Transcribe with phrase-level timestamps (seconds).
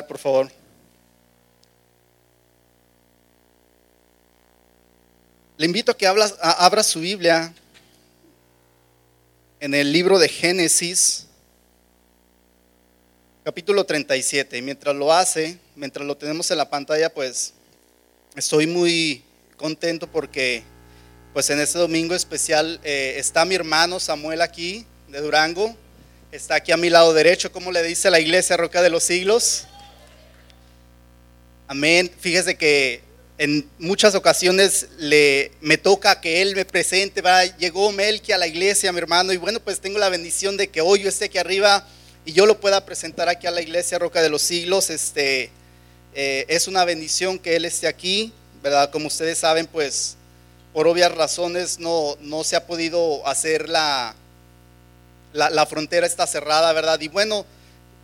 [0.00, 0.50] por favor.
[5.58, 7.52] Le invito a que abra su Biblia
[9.60, 11.26] en el libro de Génesis,
[13.44, 14.56] capítulo 37.
[14.56, 17.52] Y mientras lo hace, mientras lo tenemos en la pantalla, pues
[18.34, 19.22] estoy muy
[19.56, 20.64] contento porque
[21.32, 25.76] pues en este domingo especial eh, está mi hermano Samuel aquí de Durango.
[26.32, 29.66] Está aquí a mi lado derecho, como le dice la iglesia Roca de los Siglos.
[31.66, 32.10] Amén.
[32.20, 33.00] Fíjese que
[33.38, 37.22] en muchas ocasiones le, me toca que él me presente.
[37.58, 40.80] Llegó Melqui a la iglesia, mi hermano, y bueno, pues tengo la bendición de que
[40.80, 41.86] hoy yo esté aquí arriba
[42.24, 44.90] y yo lo pueda presentar aquí a la iglesia Roca de los Siglos.
[44.90, 45.50] Este,
[46.14, 48.32] eh, es una bendición que él esté aquí,
[48.62, 48.90] ¿verdad?
[48.90, 50.16] Como ustedes saben, pues
[50.72, 54.14] por obvias razones no, no se ha podido hacer la,
[55.32, 57.00] la, frontera está cerrada, ¿verdad?
[57.00, 57.44] Y bueno,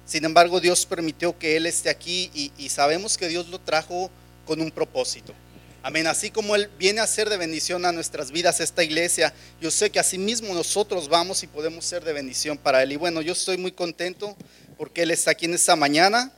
[0.09, 4.11] sin embargo, Dios permitió que Él esté aquí y, sabemos que Dios lo trajo
[4.47, 5.35] con un propósito.
[5.83, 6.07] Amén.
[6.07, 9.91] Así como Él viene a ser de bendición a nuestras vidas, esta iglesia, yo sé
[9.91, 12.93] que así mismo nosotros vamos y podemos ser de bendición para Él.
[12.93, 14.35] Y bueno, yo estoy muy contento
[14.79, 16.33] porque Él está aquí en esta mañana.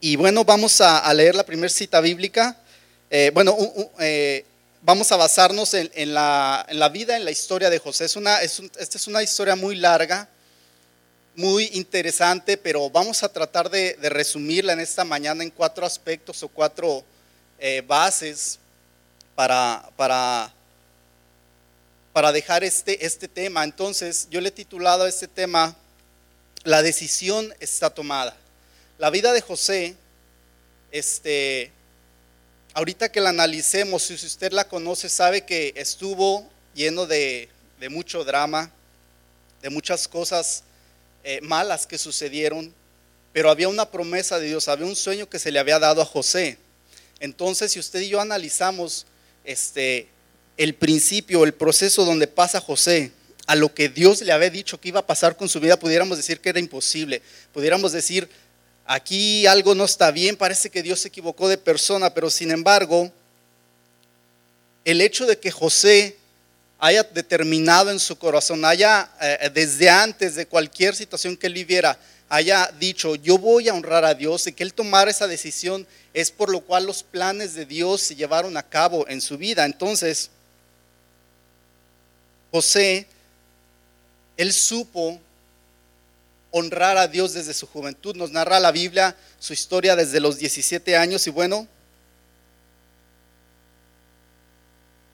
[0.00, 2.58] Y bueno, vamos a, leer la primera cita bíblica.
[3.10, 3.56] Eh, bueno,
[4.00, 4.44] eh,
[4.82, 8.06] vamos a basarnos en, la, vida, en la historia de José.
[8.06, 10.28] Es una, esta es una historia muy larga
[11.34, 16.48] muy interesante, pero vamos a tratar de, resumirla en esta mañana en cuatro aspectos o
[16.48, 17.04] cuatro
[17.58, 18.58] eh, bases
[19.34, 20.52] para, para,
[22.12, 23.64] para dejar este, este tema.
[23.64, 25.74] Entonces, yo le he titulado este tema,
[26.64, 28.36] La decisión está tomada.
[28.98, 29.96] La vida de José,
[30.90, 31.72] este,
[32.74, 37.48] ahorita que la analicemos, si usted la conoce, sabe que estuvo lleno de
[37.90, 38.70] mucho drama,
[39.62, 40.62] de muchas cosas
[41.24, 42.72] eh, malas que sucedieron,
[43.32, 46.04] pero había una promesa de Dios, había un sueño que se le había dado a
[46.04, 46.58] José.
[47.20, 49.06] Entonces, si usted y yo analizamos
[49.44, 50.08] este,
[50.56, 53.12] el principio, el proceso donde pasa José,
[53.46, 56.16] a lo que Dios le había dicho que iba a pasar con su vida, pudiéramos
[56.16, 57.22] decir que era imposible.
[57.52, 58.28] Pudiéramos decir,
[58.84, 63.10] aquí algo no está bien, parece que Dios se equivocó de persona, pero sin embargo,
[64.84, 66.16] el hecho de que José
[66.84, 71.96] haya determinado en su corazón, haya eh, desde antes de cualquier situación que él viviera,
[72.28, 76.32] haya dicho, yo voy a honrar a Dios y que él tomara esa decisión es
[76.32, 79.64] por lo cual los planes de Dios se llevaron a cabo en su vida.
[79.64, 80.30] Entonces,
[82.50, 83.06] José,
[84.36, 85.20] él supo
[86.50, 88.16] honrar a Dios desde su juventud.
[88.16, 91.68] Nos narra la Biblia su historia desde los 17 años y bueno,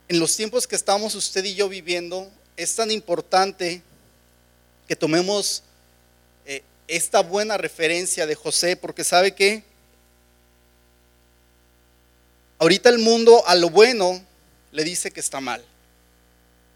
[0.09, 3.83] en los tiempos que estamos usted y yo viviendo, es tan importante
[4.87, 5.63] que tomemos
[6.47, 9.63] eh, esta buena referencia de José, porque sabe que
[12.59, 14.25] ahorita el mundo a lo bueno
[14.73, 15.63] le dice que está mal.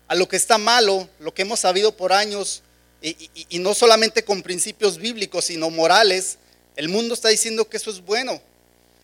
[0.08, 2.62] A lo que está malo, lo que hemos sabido por años,
[3.00, 6.38] y no solamente con principios bíblicos, sino morales,
[6.76, 8.40] el mundo está diciendo que eso es bueno.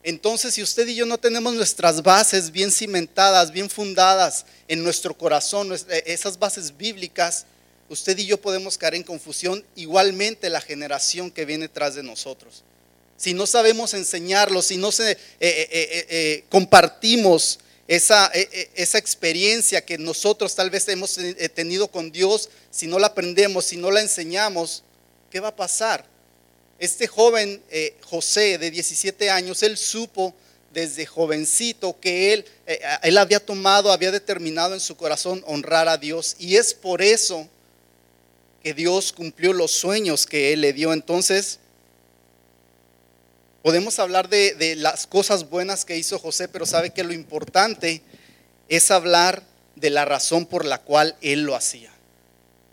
[0.09, 5.13] Entonces, si usted y yo no tenemos nuestras bases bien cimentadas, bien fundadas en nuestro
[5.13, 7.45] corazón, eh, esas bases bíblicas,
[7.91, 12.65] usted y yo podemos caer en confusión, igualmente la generación que viene tras de nosotros.
[13.19, 18.33] Si no sabemos enseñarlo, si no se, eh, eh, compartimos esa,
[18.77, 21.19] esa experiencia que nosotros tal vez hemos
[21.55, 24.85] tenido con Dios, si no la aprendemos, si no la enseñamos,
[25.31, 26.07] ¿qué va a pasar?
[26.78, 30.34] Este joven eh, José de 17 años, él supo
[30.72, 35.97] desde jovencito que él, eh, él había tomado, había determinado en su corazón honrar a
[35.97, 36.37] Dios.
[36.38, 37.49] Y es por eso
[38.62, 40.93] que Dios cumplió los sueños que él le dio.
[40.93, 41.59] Entonces,
[43.62, 48.03] podemos hablar de, las cosas buenas que hizo José, pero sabe que lo importante
[48.69, 49.43] es hablar
[49.75, 51.93] de la razón por la cual él lo hacía.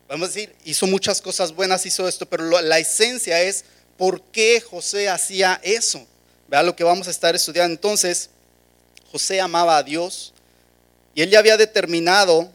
[0.07, 3.65] Vamos a decir, hizo muchas cosas buenas, hizo esto, pero la esencia es
[3.97, 6.05] por qué José hacía eso.
[6.47, 7.73] Vea lo que vamos a estar estudiando.
[7.73, 8.29] Entonces,
[9.11, 10.33] José amaba a Dios
[11.13, 12.51] y él ya había determinado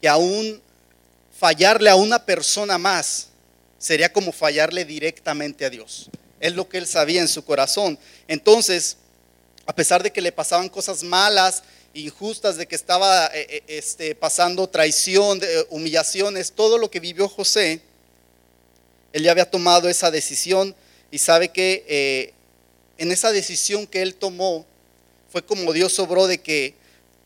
[0.00, 0.60] que aún
[1.38, 3.28] fallarle a una persona más
[3.78, 6.10] sería como fallarle directamente a Dios.
[6.38, 7.98] Es lo que él sabía en su corazón.
[8.28, 8.96] Entonces,
[9.66, 11.62] a pesar de que le pasaban cosas malas,
[11.94, 17.28] injustas, de que estaba eh, eh, este, pasando traición, de, humillaciones, todo lo que vivió
[17.28, 17.82] José,
[19.12, 20.74] él ya había tomado esa decisión
[21.10, 22.32] y sabe que eh,
[22.98, 24.66] en esa decisión que él tomó
[25.30, 26.74] fue como Dios obró de que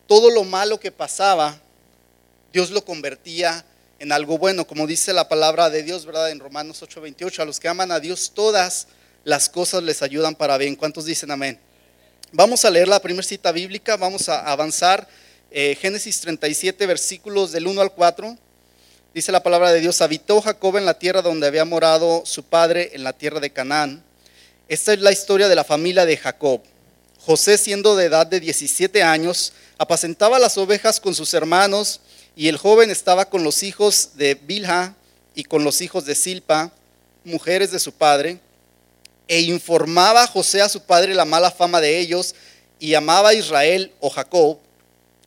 [0.07, 1.59] todo lo malo que pasaba,
[2.53, 3.65] Dios lo convertía
[3.99, 6.29] en algo bueno, como dice la palabra de Dios, ¿verdad?
[6.29, 8.87] En Romanos 8:28, a los que aman a Dios todas
[9.23, 10.75] las cosas les ayudan para bien.
[10.75, 11.59] ¿Cuántos dicen amén?
[12.31, 15.07] Vamos a leer la primera cita bíblica, vamos a avanzar.
[15.51, 18.37] Eh, Génesis 37, versículos del 1 al 4.
[19.15, 22.91] Dice la palabra de Dios, habitó Jacob en la tierra donde había morado su padre,
[22.91, 24.03] en la tierra de Canaán.
[24.67, 26.59] Esta es la historia de la familia de Jacob.
[27.21, 32.01] José, siendo de edad de 17 años, apacentaba las ovejas con sus hermanos,
[32.35, 34.93] y el joven estaba con los hijos de Bilha
[35.33, 36.73] y con los hijos de Silpa,
[37.23, 38.41] mujeres de su padre,
[39.29, 42.35] e informaba José a su padre la mala fama de ellos,
[42.81, 44.57] y amaba a Israel o Jacob,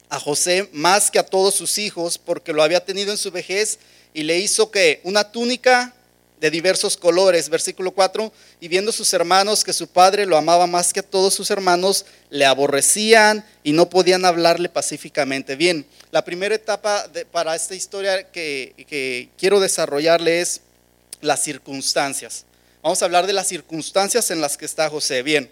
[0.08, 3.78] a José más que a todos sus hijos, porque lo había tenido en su vejez
[4.14, 5.94] y le hizo que una túnica
[6.40, 10.92] de diversos colores, versículo 4, y viendo sus hermanos que su padre lo amaba más
[10.92, 15.56] que a todos sus hermanos, le aborrecían y no podían hablarle pacíficamente.
[15.56, 20.60] Bien, la primera etapa para esta historia que, que quiero desarrollarle es
[21.20, 22.44] las circunstancias.
[22.82, 25.22] Vamos a hablar de las circunstancias en las que está José.
[25.22, 25.50] Bien,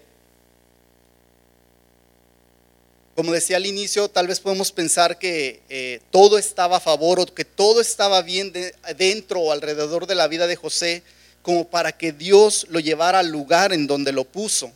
[3.17, 7.25] Como decía al inicio, tal vez podemos pensar que eh, todo estaba a favor o
[7.25, 8.53] que todo estaba bien
[8.99, 11.03] dentro o alrededor de la vida de José,
[11.41, 14.71] como para que Dios lo llevara al lugar en donde lo puso.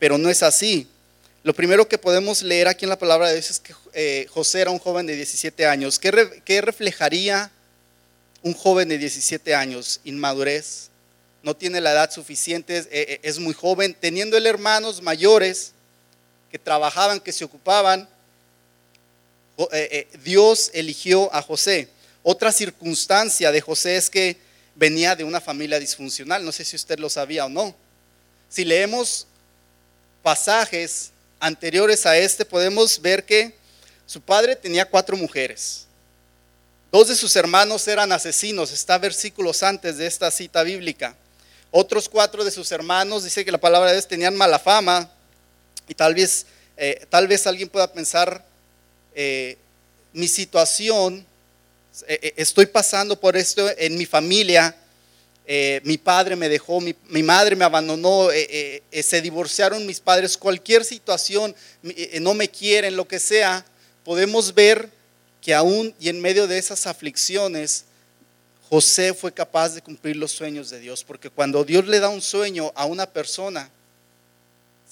[0.00, 0.88] Pero no es así.
[1.44, 4.62] Lo primero que podemos leer aquí en la palabra de Dios es que eh, José
[4.62, 6.00] era un joven de 17 años.
[6.00, 7.52] ¿Qué, reflejaría
[8.42, 10.00] un joven de 17 años?
[10.02, 10.88] Inmadurez.
[11.44, 15.73] No tiene la edad suficiente, eh, es muy joven, teniendo él hermanos mayores
[16.54, 18.08] que trabajaban, que se ocupaban,
[19.58, 21.88] eh, eh, Dios eligió a José.
[22.22, 24.36] Otra circunstancia de José es que
[24.76, 26.44] venía de una familia disfuncional.
[26.44, 27.74] No sé si usted lo sabía o no.
[28.48, 29.26] Si leemos
[30.22, 31.10] pasajes
[31.40, 33.56] anteriores a este, podemos ver que
[34.06, 35.86] su padre tenía cuatro mujeres.
[36.92, 41.16] Dos de sus hermanos eran asesinos, está versículos antes de esta cita bíblica.
[41.72, 45.10] Otros cuatro de sus hermanos, dice que la palabra de Dios, tenían mala fama,
[45.88, 46.46] y tal vez,
[46.76, 48.44] eh, tal vez alguien pueda pensar,
[49.14, 49.56] eh,
[50.12, 51.26] mi situación,
[52.06, 54.76] eh, estoy pasando por esto en mi familia,
[55.82, 58.28] mi padre me dejó, mi, madre me abandonó,
[58.90, 61.54] se divorciaron mis padres, cualquier situación,
[62.20, 63.62] no me quieren, lo que sea,
[64.04, 64.88] podemos ver
[65.42, 67.84] que aún y en medio de esas aflicciones,
[68.70, 72.22] José fue capaz de cumplir los sueños de Dios, porque cuando Dios le da un
[72.22, 73.70] sueño a una persona,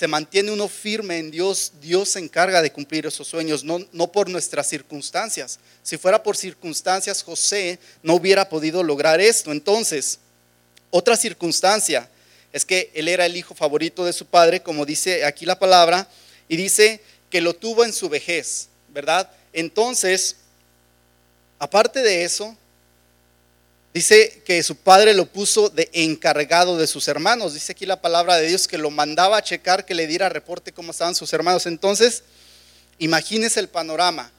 [0.02, 4.10] se mantiene uno firme en Dios, Dios se encarga de cumplir esos sueños, no, no
[4.10, 5.60] por nuestras circunstancias.
[5.84, 9.52] Si fuera por circunstancias, José no hubiera podido lograr esto.
[9.52, 10.18] Entonces,
[10.90, 12.10] otra circunstancia
[12.52, 16.08] es que él era el hijo favorito de su padre, como dice aquí la palabra,
[16.48, 17.00] y dice
[17.30, 19.30] que lo tuvo en su vejez, ¿verdad?
[19.52, 20.34] Entonces,
[21.60, 22.56] aparte de eso,
[23.94, 27.52] Dice que su padre lo puso de encargado de sus hermanos.
[27.52, 30.72] Dice aquí la palabra de Dios que lo mandaba a checar, que le diera reporte
[30.72, 31.66] cómo estaban sus hermanos.
[31.66, 32.22] Entonces,
[32.98, 34.32] imagínese el panorama.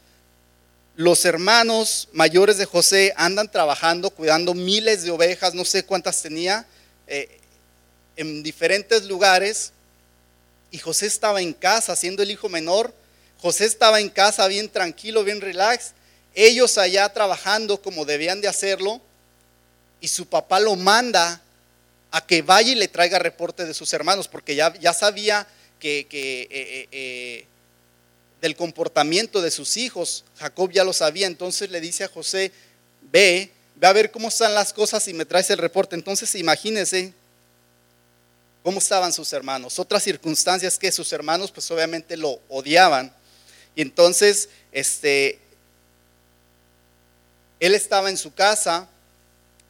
[0.95, 6.65] Los hermanos mayores de José andan trabajando, cuidando miles de ovejas, no sé cuántas tenía,
[7.05, 7.39] eh,
[8.15, 9.71] en diferentes lugares.
[10.71, 12.91] Y José estaba en casa, siendo el hijo menor.
[13.39, 15.91] José estaba en casa bien tranquilo, bien relax.
[16.33, 18.99] Ellos allá trabajando como debían de hacerlo
[20.03, 21.41] y su papá lo manda
[22.11, 25.47] a que vaya y le traiga reporte de sus hermanos, porque ya, ya sabía
[25.79, 27.45] que, eh, eh, eh,
[28.41, 32.51] del comportamiento de sus hijos, Jacob ya lo sabía, entonces le dice a José,
[33.13, 35.95] ve, ve a ver cómo están las cosas y me traes el reporte.
[35.95, 37.13] Entonces imagínese
[38.61, 39.79] cómo estaban sus hermanos.
[39.79, 43.15] Otra circunstancia es que sus hermanos pues obviamente lo odiaban.
[43.73, 45.39] Y entonces, este,
[47.61, 48.89] él estaba en su casa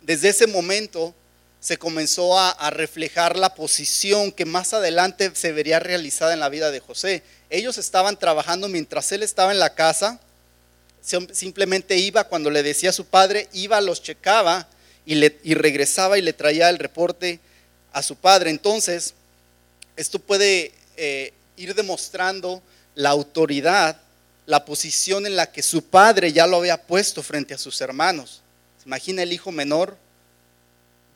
[0.03, 1.15] desde ese momento
[1.59, 6.71] se comenzó a, reflejar la posición que más adelante se vería realizada en la vida
[6.71, 7.23] de José.
[7.49, 10.19] Ellos estaban trabajando mientras él estaba en la casa,
[11.31, 14.67] simplemente iba cuando le decía a su padre, iba, los checaba
[15.05, 15.15] y,
[15.53, 17.39] regresaba y le traía el reporte
[17.93, 18.49] a su padre.
[18.49, 19.13] Entonces,
[19.95, 22.61] esto puede eh, ir demostrando
[22.95, 24.01] la autoridad,
[24.47, 28.42] la posición en la que su padre ya lo había puesto frente a sus hermanos
[28.85, 29.97] imagina el hijo menor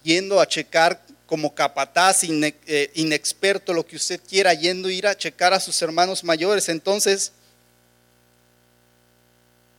[0.03, 5.17] yendo a checar como capataz, eh, inexperto, lo que usted quiera, yendo a ir a
[5.17, 6.69] checar a sus hermanos mayores.
[6.69, 7.33] Entonces,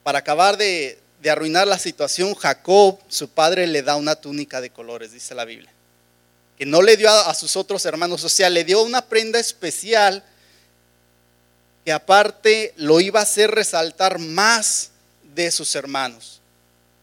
[0.02, 5.12] para acabar de, arruinar la situación, Jacob, su padre, le da una túnica de colores,
[5.12, 5.72] dice la Biblia.
[6.58, 9.40] Que no le dio a, a sus otros hermanos, o sea, le dio una prenda
[9.40, 10.22] especial
[11.84, 14.90] que aparte lo iba a hacer resaltar más
[15.34, 16.37] de sus hermanos.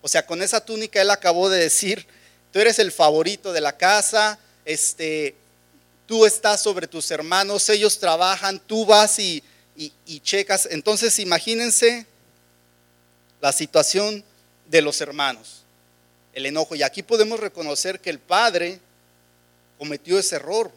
[0.06, 2.06] O sea, con esa túnica él acabó de decir,
[2.54, 5.34] tú eres el favorito de la casa, este,
[6.06, 9.44] tú estás sobre tus hermanos, ellos trabajan, tú vas y,
[9.76, 10.68] y checas.
[10.70, 12.06] Entonces imagínense
[13.42, 14.24] la situación
[14.68, 15.64] de los hermanos,
[16.34, 16.76] el enojo.
[16.76, 18.80] Y aquí podemos reconocer que el padre
[19.80, 20.72] cometió ese error,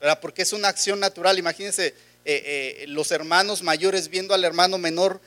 [0.00, 0.20] ¿verdad?
[0.22, 1.38] Porque es una acción natural.
[1.38, 1.94] Imagínense eh,
[2.24, 5.20] eh, los hermanos mayores viendo al hermano menor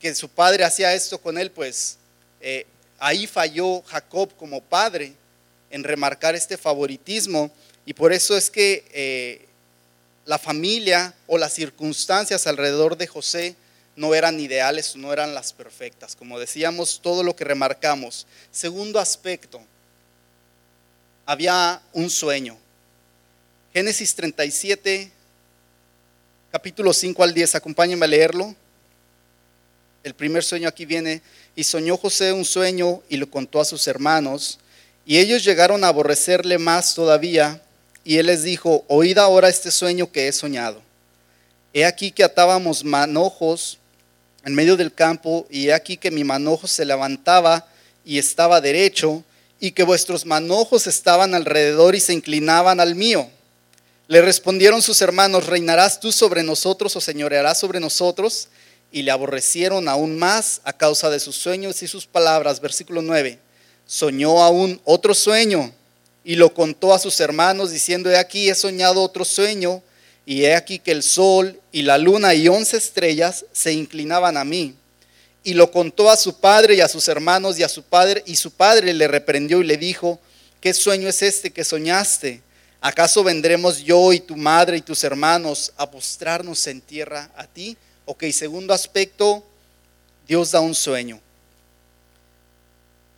[0.00, 1.98] que su padre hacía esto con él, pues
[2.40, 2.64] eh,
[2.98, 5.14] ahí falló Jacob como padre
[5.70, 7.50] en remarcar este favoritismo.
[7.84, 9.46] Y por eso es que
[10.24, 13.56] la familia o las circunstancias alrededor de José
[13.96, 16.14] no eran ideales, no eran las perfectas.
[16.14, 18.26] Como decíamos, todo lo que remarcamos.
[18.50, 19.60] Segundo aspecto,
[21.26, 22.56] había un sueño.
[23.72, 25.10] Génesis 37,
[26.52, 28.54] capítulo 5 al 10, acompáñenme a leerlo.
[30.04, 31.20] El primer sueño aquí viene,
[31.58, 34.60] y soñó José un sueño y lo contó a sus hermanos,
[35.04, 37.60] y ellos llegaron a aborrecerle más todavía,
[38.04, 40.80] y él les dijo, oíd ahora este sueño que he soñado.
[41.74, 43.78] He aquí que atábamos manojos
[44.44, 47.66] en medio del campo, y he aquí que mi manojo se levantaba
[48.04, 49.24] y estaba derecho,
[49.58, 53.28] y que vuestros manojos estaban alrededor y se inclinaban al mío.
[54.06, 58.46] Le respondieron sus hermanos, ¿reinarás tú sobre nosotros o señorearás sobre nosotros?
[58.90, 62.60] Y le aborrecieron aún más a causa de sus sueños y sus palabras.
[62.60, 63.38] Versículo 9.
[63.86, 65.72] Soñó aún otro sueño
[66.24, 69.82] y lo contó a sus hermanos diciendo, he aquí, he soñado otro sueño
[70.26, 74.44] y he aquí que el sol y la luna y once estrellas se inclinaban a
[74.44, 74.74] mí.
[75.42, 78.36] Y lo contó a su padre y a sus hermanos y a su padre, y
[78.36, 80.20] su padre le reprendió y le dijo,
[80.60, 82.42] ¿qué sueño es este que soñaste?
[82.82, 87.76] ¿Acaso vendremos yo y tu madre y tus hermanos a postrarnos en tierra a ti?
[88.10, 89.44] Ok, segundo aspecto,
[90.26, 91.20] Dios da un sueño.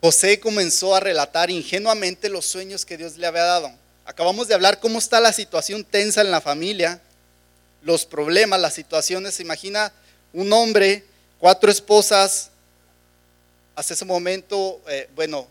[0.00, 3.70] José comenzó a relatar ingenuamente los sueños que Dios le había dado.
[4.04, 7.00] Acabamos de hablar cómo está la situación tensa en la familia,
[7.82, 9.34] los problemas, las situaciones.
[9.34, 9.92] Se imagina
[10.32, 11.04] un hombre,
[11.38, 12.50] cuatro esposas.
[13.76, 15.46] Hasta ese momento, eh, bueno,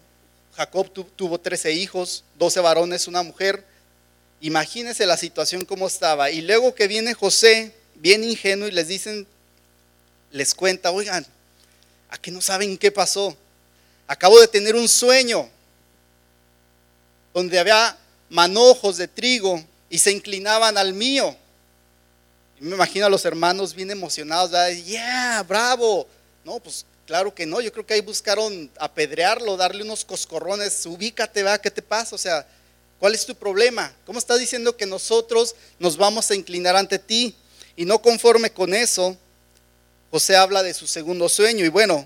[0.57, 3.63] Jacob tuvo 13 hijos, 12 varones, una mujer.
[4.41, 6.29] Imagínense la situación cómo estaba.
[6.29, 9.27] Y luego que viene José, bien ingenuo, y les dicen,
[10.31, 11.25] les cuenta, oigan,
[12.09, 13.35] aquí no saben qué pasó.
[14.07, 15.47] Acabo de tener un sueño
[17.33, 17.97] donde había
[18.29, 21.35] manojos de trigo y se inclinaban al mío.
[22.59, 24.71] Me imagino a los hermanos bien emocionados, ¿verdad?
[24.83, 26.07] yeah, bravo.
[26.43, 31.43] No, pues claro que no, yo creo que ahí buscaron apedrearlo, darle unos coscorrones, ubícate,
[31.43, 31.61] ¿verdad?
[31.61, 32.15] ¿Qué te pasa?
[32.15, 32.45] O sea,
[32.99, 33.93] ¿cuál es tu problema?
[34.05, 37.35] ¿Cómo estás diciendo que nosotros nos vamos a inclinar ante ti?
[37.79, 39.15] Y no conforme con eso,
[40.11, 41.63] José habla de su segundo sueño.
[41.63, 42.05] Y bueno,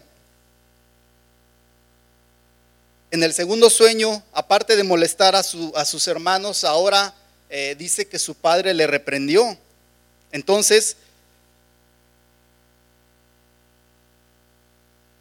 [3.09, 7.11] en el segundo sueño, aparte de molestar a, sus hermanos, ahora
[7.49, 9.57] eh, dice que su padre le reprendió.
[10.31, 10.95] Entonces,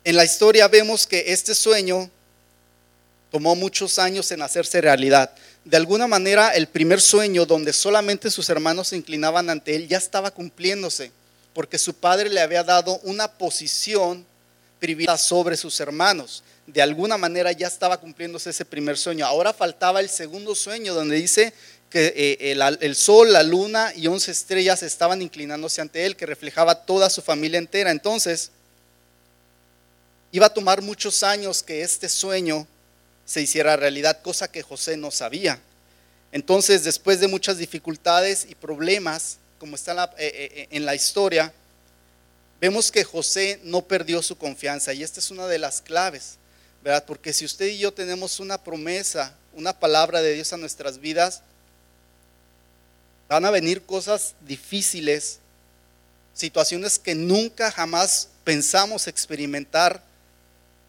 [0.04, 2.10] en la historia vemos que este sueño
[3.30, 5.34] tomó muchos años en hacerse realidad.
[5.64, 9.98] De alguna manera, el primer sueño donde solamente sus hermanos se inclinaban ante él ya
[9.98, 11.12] estaba cumpliéndose,
[11.54, 14.26] porque su padre le había dado una posición
[14.80, 19.26] privilegiada sobre sus hermanos de alguna manera ya estaba cumpliéndose ese primer sueño.
[19.26, 21.52] Ahora faltaba el segundo sueño donde dice
[21.90, 26.74] que eh, el, sol, la luna y once estrellas estaban inclinándose ante él, que reflejaba
[26.74, 27.90] toda su familia entera.
[27.90, 28.50] Entonces,
[30.30, 32.66] iba a tomar muchos años que este sueño
[33.24, 35.60] se hiciera realidad, cosa que José no sabía.
[36.32, 40.94] Entonces, después de muchas dificultades y problemas, como está en la, eh, eh, en la
[40.94, 41.52] historia,
[42.60, 46.38] vemos que José no perdió su confianza y esta es una de las claves.
[46.82, 47.04] ¿verdad?
[47.06, 51.42] Porque si usted y yo tenemos una promesa, una palabra de Dios a nuestras vidas,
[53.28, 55.38] van a venir cosas difíciles,
[56.34, 60.02] situaciones que nunca jamás pensamos experimentar,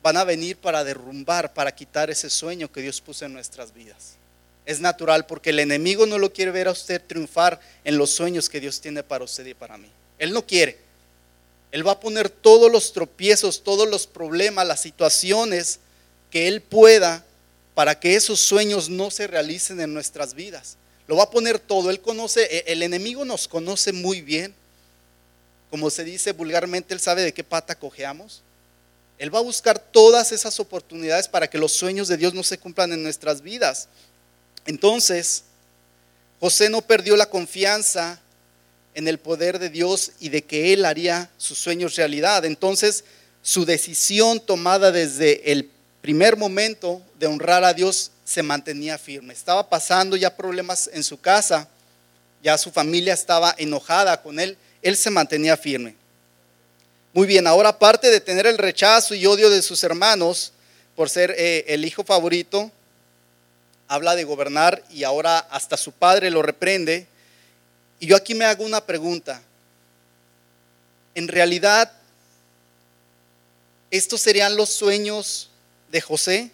[0.03, 4.17] van a venir para derrumbar, para quitar ese sueño que Dios puso en nuestras vidas.
[4.65, 8.49] Es natural porque el enemigo no lo quiere ver a usted triunfar en los sueños
[8.49, 9.89] que Dios tiene para usted y para mí.
[10.19, 10.77] Él no quiere.
[11.71, 15.79] Él va a poner todos los tropiezos, todos los problemas, las situaciones
[16.29, 17.25] que Él pueda
[17.73, 20.77] para que esos sueños no se realicen en nuestras vidas.
[21.07, 21.89] Lo va a poner todo.
[21.89, 24.53] Él conoce, e, el enemigo nos conoce muy bien.
[25.69, 28.43] Como se dice vulgarmente, Él sabe de qué pata cojeamos.
[29.23, 32.57] Él va a buscar todas esas oportunidades para que los sueños de Dios no se
[32.57, 33.87] cumplan en nuestras vidas.
[34.65, 35.45] Entonces,
[36.41, 38.19] José no perdió la confianza
[38.93, 42.43] en el poder de Dios y de que Él haría sus sueños realidad.
[42.43, 43.05] Entonces,
[43.41, 49.33] su decisión tomada desde el primer momento de honrar a Dios se mantenía firme.
[49.33, 51.69] Estaba pasando ya problemas en su casa,
[52.43, 56.02] ya su familia estaba enojada con él, él se mantenía firme.
[57.13, 60.51] Muy bien, ahora aparte de tener el rechazo y odio de sus hermanos
[60.95, 62.71] por ser eh, el hijo favorito,
[63.87, 67.05] habla de gobernar y ahora hasta su padre lo reprende.
[67.99, 69.43] Y yo aquí me hago una pregunta.
[71.13, 71.91] En realidad,
[73.91, 75.51] ¿estos serían los sueños
[75.91, 76.51] de José?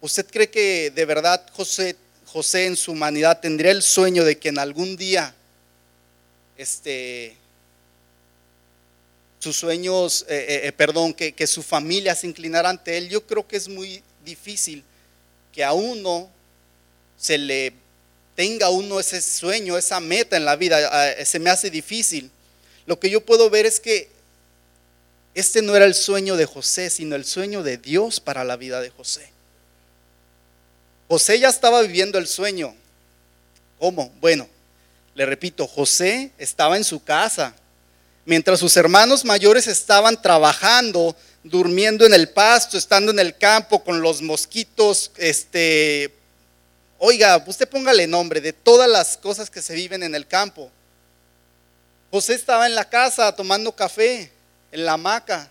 [0.00, 1.94] ¿Usted cree que de verdad José,
[2.26, 5.32] José en su humanidad tendría el sueño de que en algún día
[6.56, 7.36] este,
[9.40, 13.48] sus sueños, eh, eh, eh, perdón, que, su familia se inclinara ante él, yo creo
[13.48, 14.84] que es muy difícil
[15.50, 16.30] que a uno
[17.16, 17.72] se le
[18.36, 22.30] tenga uno ese sueño, esa meta en la vida, se me hace difícil.
[22.86, 24.08] Lo que yo puedo ver es que
[25.34, 28.80] este no era el sueño de José, sino el sueño de Dios para la vida
[28.80, 29.30] de José.
[31.08, 32.74] José ya estaba viviendo el sueño.
[33.78, 34.12] ¿Cómo?
[34.20, 34.48] Bueno,
[35.14, 37.54] le repito, José estaba en su casa,
[38.30, 44.00] mientras sus hermanos mayores estaban trabajando, durmiendo en el pasto, estando en el campo con
[44.00, 46.14] los mosquitos, este,
[46.98, 50.70] oiga, usted póngale nombre de todas las cosas que se viven en el campo.
[52.12, 54.30] José estaba en la casa tomando café,
[54.70, 55.50] en la hamaca.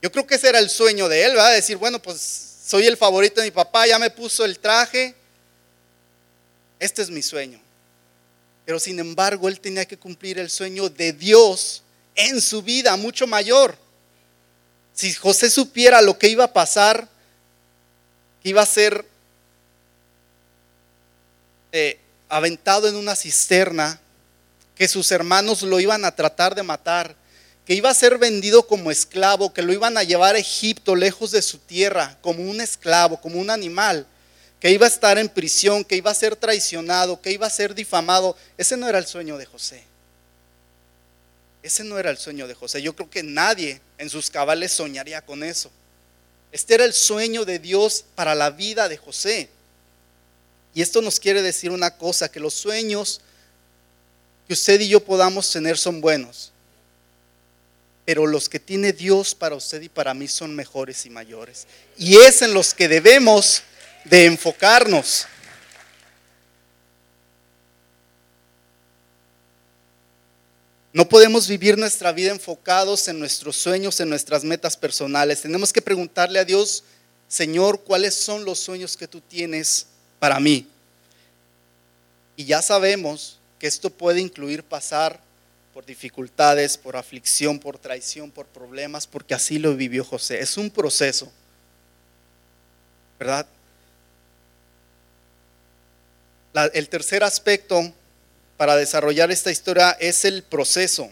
[0.00, 2.96] Yo creo que ese era el sueño de él, a decir, bueno, pues soy el
[2.96, 5.14] favorito de mi papá, ya me puso el traje,
[6.78, 7.65] este es mi sueño.
[8.66, 11.84] Pero sin embargo, él tenía que cumplir el sueño de Dios
[12.16, 13.78] en su vida, mucho mayor.
[14.92, 17.08] Si José supiera lo que iba a pasar,
[18.42, 19.06] iba a ser
[21.70, 24.00] eh, aventado en una cisterna,
[24.74, 27.14] que sus hermanos lo iban a tratar de matar,
[27.64, 31.30] que iba a ser vendido como esclavo, que lo iban a llevar a Egipto lejos
[31.30, 34.06] de su tierra, como un esclavo, como un animal
[34.60, 37.74] que iba a estar en prisión, que iba a ser traicionado, que iba a ser
[37.74, 38.36] difamado.
[38.56, 39.84] Ese no era el sueño de José.
[41.62, 42.80] Ese no era el sueño de José.
[42.80, 45.70] Yo creo que nadie en sus cabales soñaría con eso.
[46.52, 49.48] Este era el sueño de Dios para la vida de José.
[50.74, 53.20] Y esto nos quiere decir una cosa, que los sueños
[54.46, 56.52] que usted y yo podamos tener son buenos.
[58.04, 61.66] Pero los que tiene Dios para usted y para mí son mejores y mayores.
[61.98, 63.62] Y es en los que debemos
[64.08, 65.26] de enfocarnos.
[70.92, 75.42] No podemos vivir nuestra vida enfocados en nuestros sueños, en nuestras metas personales.
[75.42, 76.84] Tenemos que preguntarle a Dios,
[77.28, 79.86] Señor, ¿cuáles son los sueños que tú tienes
[80.18, 80.66] para mí?
[82.36, 85.20] Y ya sabemos que esto puede incluir pasar
[85.74, 90.40] por dificultades, por aflicción, por traición, por problemas, porque así lo vivió José.
[90.40, 91.30] Es un proceso,
[93.18, 93.46] ¿verdad?
[96.72, 97.92] El tercer aspecto
[98.56, 101.10] para desarrollar esta historia es el proceso.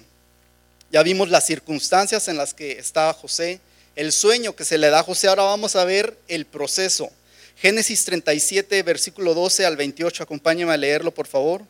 [0.91, 3.61] Ya vimos las circunstancias en las que estaba José,
[3.97, 5.29] el sueño que se le da a José.
[5.29, 7.11] Ahora vamos a ver el proceso.
[7.57, 10.23] Génesis 37, versículo 12 al 28.
[10.23, 11.63] Acompáñame a leerlo, por favor.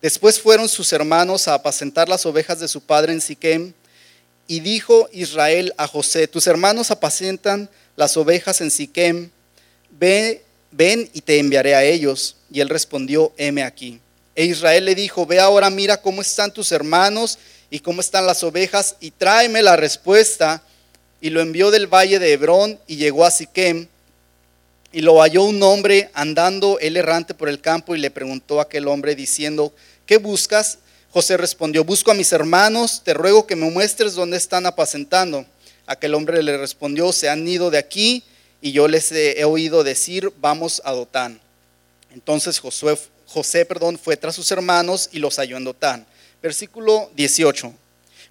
[0.00, 3.72] Después fueron sus hermanos a apacentar las ovejas de su padre en Siquem.
[4.46, 9.30] Y dijo Israel a José: Tus hermanos apacentan las ovejas en Siquem.
[9.90, 12.36] Ve ven y te enviaré a ellos.
[12.50, 14.00] Y él respondió, heme aquí.
[14.34, 17.38] E Israel le dijo, ve ahora, mira cómo están tus hermanos
[17.70, 20.62] y cómo están las ovejas, y tráeme la respuesta.
[21.20, 23.88] Y lo envió del valle de Hebrón y llegó a Siquem.
[24.92, 28.64] Y lo halló un hombre andando él errante por el campo y le preguntó a
[28.64, 29.72] aquel hombre diciendo,
[30.06, 30.78] ¿qué buscas?
[31.10, 35.46] José respondió, busco a mis hermanos, te ruego que me muestres dónde están apacentando.
[35.86, 38.22] Aquel hombre le respondió, se han ido de aquí
[38.60, 41.40] y yo les he, oído decir, vamos a Dotán.
[42.12, 46.06] Entonces José perdón, fue tras sus hermanos y los halló en Dotán.
[46.42, 47.72] Versículo 18.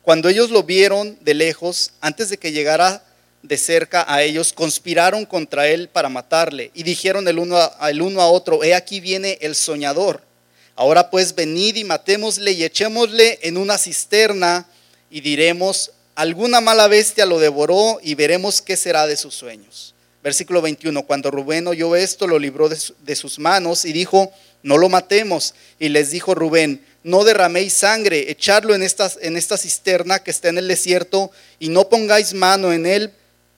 [0.02, 3.04] Cuando ellos lo vieron de lejos, antes de que llegara
[3.42, 8.02] de cerca a ellos, conspiraron contra él para matarle y dijeron el uno, a, el
[8.02, 10.22] uno a otro, he aquí viene el soñador.
[10.76, 14.68] Ahora pues venid y matémosle y echémosle en una cisterna
[15.10, 19.95] y diremos, alguna mala bestia lo devoró y veremos qué será de sus sueños.
[20.26, 24.32] Versículo 21, cuando Rubén oyó esto, lo libró de, sus manos y dijo,
[24.64, 25.54] no lo matemos.
[25.78, 30.50] Y les dijo Rubén, no derraméis sangre, echadlo en esta, en esta cisterna que está
[30.50, 33.12] en el desierto y no pongáis mano en él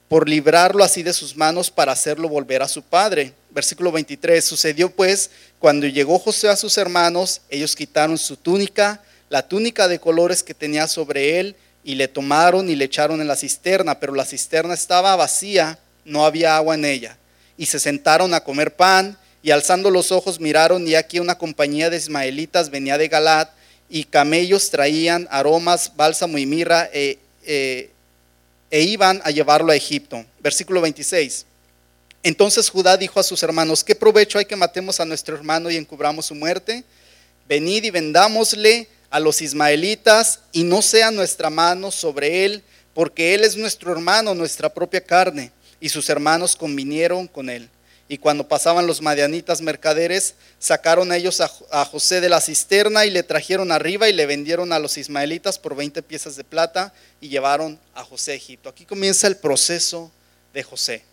[0.09, 3.31] por librarlo así de sus manos para hacerlo volver a su padre.
[3.51, 9.47] Versículo 23, sucedió pues, cuando llegó José a sus hermanos, ellos quitaron su túnica, la
[9.47, 13.37] túnica de colores que tenía sobre él, y le tomaron y le echaron en la
[13.37, 17.17] cisterna, pero la cisterna estaba vacía no había agua en ella.
[17.59, 21.89] y se sentaron a comer pan, y alzando los ojos miraron, y aquí una compañía
[21.89, 23.49] de ismaelitas venía de Galat,
[23.89, 27.89] y camellos traían aromas, bálsamo y mirra, e, e,
[28.69, 30.23] e iban a llevarlo a Egipto.
[30.39, 31.45] Versículo 26.
[32.21, 35.77] Entonces Judá dijo a sus hermanos, ¿qué provecho hay que matemos a nuestro hermano y
[35.77, 36.83] encubramos su muerte?
[37.47, 43.43] Venid y vendámosle a los ismaelitas y no sea nuestra mano sobre él, porque él
[43.45, 45.51] es nuestro hermano, nuestra propia carne.
[45.79, 47.69] Y sus hermanos convinieron con él.
[48.09, 53.21] Y cuando pasaban los madianitas mercaderes, sacaron ellos a, José de la cisterna y le
[53.21, 57.77] trajeron arriba y le vendieron a los ismaelitas por 20 piezas de plata y llevaron
[57.93, 58.69] a José a Egipto.
[58.69, 60.09] Aquí comienza el proceso
[60.53, 61.03] de José.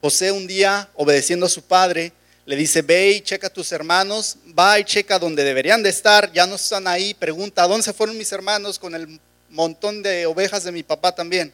[0.00, 2.12] José un día, obedeciendo a su padre,
[2.46, 6.32] le dice, ve y checa a tus hermanos, va y checa donde deberían de estar,
[6.32, 10.64] ya no están ahí, pregunta, ¿dónde se fueron mis hermanos con el montón de ovejas
[10.64, 11.52] de mi papá también?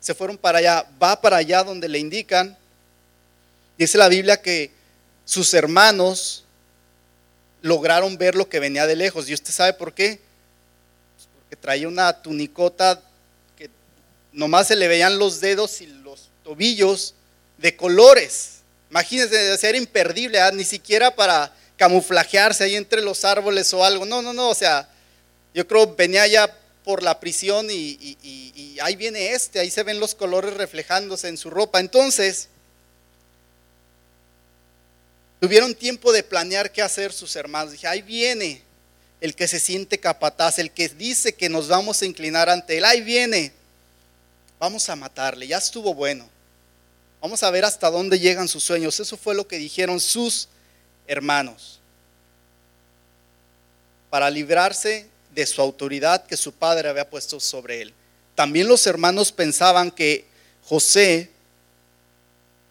[0.00, 2.56] Se fueron para allá, va para allá donde le indican.
[3.78, 4.70] Dice la Biblia que
[5.24, 6.44] sus hermanos
[7.62, 9.28] lograron ver lo que venía de lejos.
[9.28, 10.20] ¿Y usted sabe por qué?
[11.16, 13.00] Pues porque traía una tunicota
[13.56, 13.70] que
[14.32, 17.14] nomás se le veían los dedos y los tobillos
[17.58, 18.60] de colores
[18.90, 20.50] Imagínense, ser imperdible, ¿ah?
[20.50, 24.04] ni siquiera para camuflajearse ahí entre los árboles o algo.
[24.04, 24.88] No, no, no, o sea,
[25.54, 26.52] yo creo venía ya
[26.84, 31.50] por la prisión y, ahí viene este, ahí se ven los colores reflejándose en su
[31.50, 31.80] ropa.
[31.80, 32.48] Entonces,
[35.40, 37.72] tuvieron tiempo de planear qué hacer sus hermanos.
[37.72, 38.62] Dije, ahí viene
[39.20, 42.84] el que se siente capataz, el que dice que nos vamos a inclinar ante él.
[42.84, 43.52] Ahí viene,
[44.58, 46.28] vamos a matarle, ya estuvo bueno.
[47.20, 48.98] Vamos a ver hasta dónde llegan sus sueños.
[48.98, 50.48] Eso fue lo que dijeron sus
[51.06, 51.78] hermanos.
[54.08, 57.94] Para librarse de su autoridad que su padre había puesto sobre él.
[58.34, 60.24] También los hermanos pensaban que
[60.64, 61.30] José,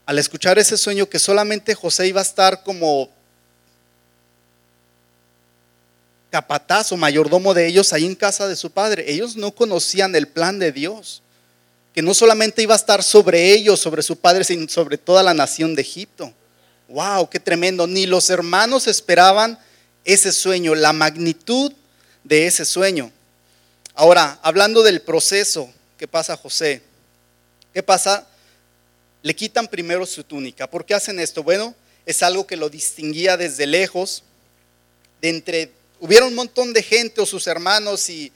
[0.05, 3.09] al escuchar ese sueño, que solamente José iba a estar como
[6.29, 9.11] capataz o mayordomo de ellos ahí en casa de su padre.
[9.11, 11.21] Ellos no conocían el plan de Dios
[11.93, 15.33] que no solamente iba a estar sobre ellos, sobre su padre, sino sobre toda la
[15.33, 16.31] nación de Egipto.
[16.87, 17.29] ¡Wow!
[17.29, 17.87] ¡Qué tremendo!
[17.87, 19.59] Ni los hermanos esperaban
[20.05, 21.73] ese sueño, la magnitud
[22.23, 23.11] de ese sueño.
[23.93, 26.81] Ahora, hablando del proceso que pasa José,
[27.73, 28.27] ¿qué pasa?
[29.21, 30.69] Le quitan primero su túnica.
[30.69, 31.43] ¿Por qué hacen esto?
[31.43, 34.23] Bueno, es algo que lo distinguía desde lejos.
[35.21, 38.31] De entre, hubiera un montón de gente o sus hermanos y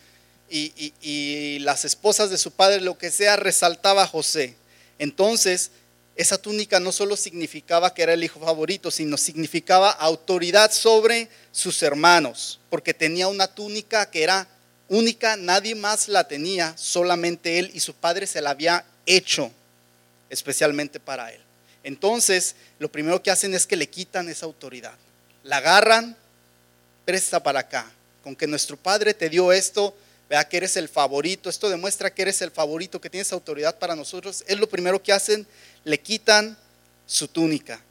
[0.53, 4.55] y, las esposas de su padre, lo que sea, resaltaba a José.
[4.99, 5.71] Entonces,
[6.15, 11.81] esa túnica no solo significaba que era el hijo favorito, sino significaba autoridad sobre sus
[11.81, 14.47] hermanos, porque tenía una túnica que era
[14.89, 19.51] única, nadie más la tenía, solamente él y su padre se la había hecho
[20.29, 21.41] especialmente para él.
[21.83, 24.93] Entonces, lo primero que hacen es que le quitan esa autoridad.
[25.43, 26.15] La agarran,
[27.05, 27.91] presta para acá.
[28.23, 29.95] Con que nuestro padre te dio esto,
[30.29, 33.95] vea que eres el favorito, esto demuestra que eres el favorito, que tienes autoridad para
[33.95, 35.45] nosotros, es lo primero que hacen,
[35.83, 36.57] le quitan
[37.05, 37.81] su túnica.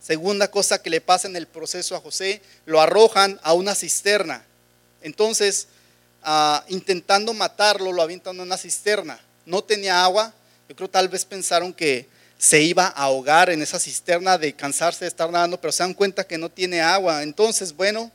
[0.00, 4.44] Segunda cosa que le pasa en el proceso a José, lo arrojan a una cisterna.
[5.02, 5.68] Entonces,
[6.22, 9.20] ah, intentando matarlo, lo avientan a una cisterna.
[9.44, 10.32] No tenía agua,
[10.68, 12.08] yo creo tal vez pensaron que
[12.38, 15.92] se iba a ahogar en esa cisterna de cansarse de estar nadando, pero se dan
[15.92, 17.22] cuenta que no tiene agua.
[17.22, 18.10] Entonces, bueno,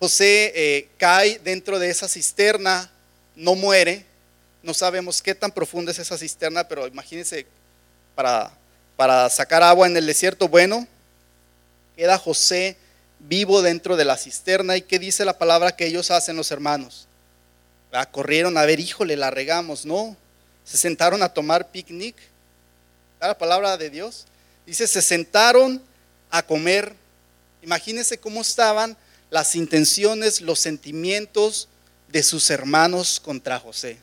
[0.00, 2.90] José eh, cae dentro de esa cisterna,
[3.34, 4.04] no muere,
[4.62, 7.46] no sabemos qué tan profunda es esa cisterna, pero imagínense,
[8.14, 8.50] para,
[8.96, 10.86] para sacar agua en el desierto, bueno,
[11.96, 12.76] queda José
[13.20, 17.08] vivo dentro de la cisterna y qué dice la palabra que ellos hacen los hermanos.
[18.12, 20.16] Corrieron a ver, híjole, la regamos, no.
[20.64, 22.16] Se sentaron a tomar picnic.
[23.20, 24.26] La palabra de Dios.
[24.66, 25.82] Dice, se sentaron
[26.30, 26.94] a comer.
[27.62, 28.96] Imagínense cómo estaban
[29.30, 31.68] las intenciones, los sentimientos
[32.08, 33.98] de sus hermanos contra José.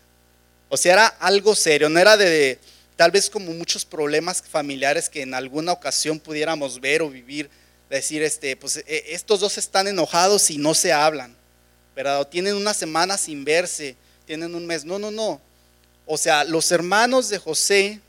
[0.69, 2.59] O sea, era algo serio, no era de
[2.95, 7.49] tal vez como muchos problemas familiares que en alguna ocasión pudiéramos ver o vivir,
[7.89, 11.35] decir, este, pues e, estos dos están enojados y no se hablan,
[11.95, 12.27] ¿verdad?
[12.27, 14.85] tienen una semana sin verse, tienen un mes.
[14.85, 15.39] No, no, no.
[16.05, 17.99] O sea, los hermanos de José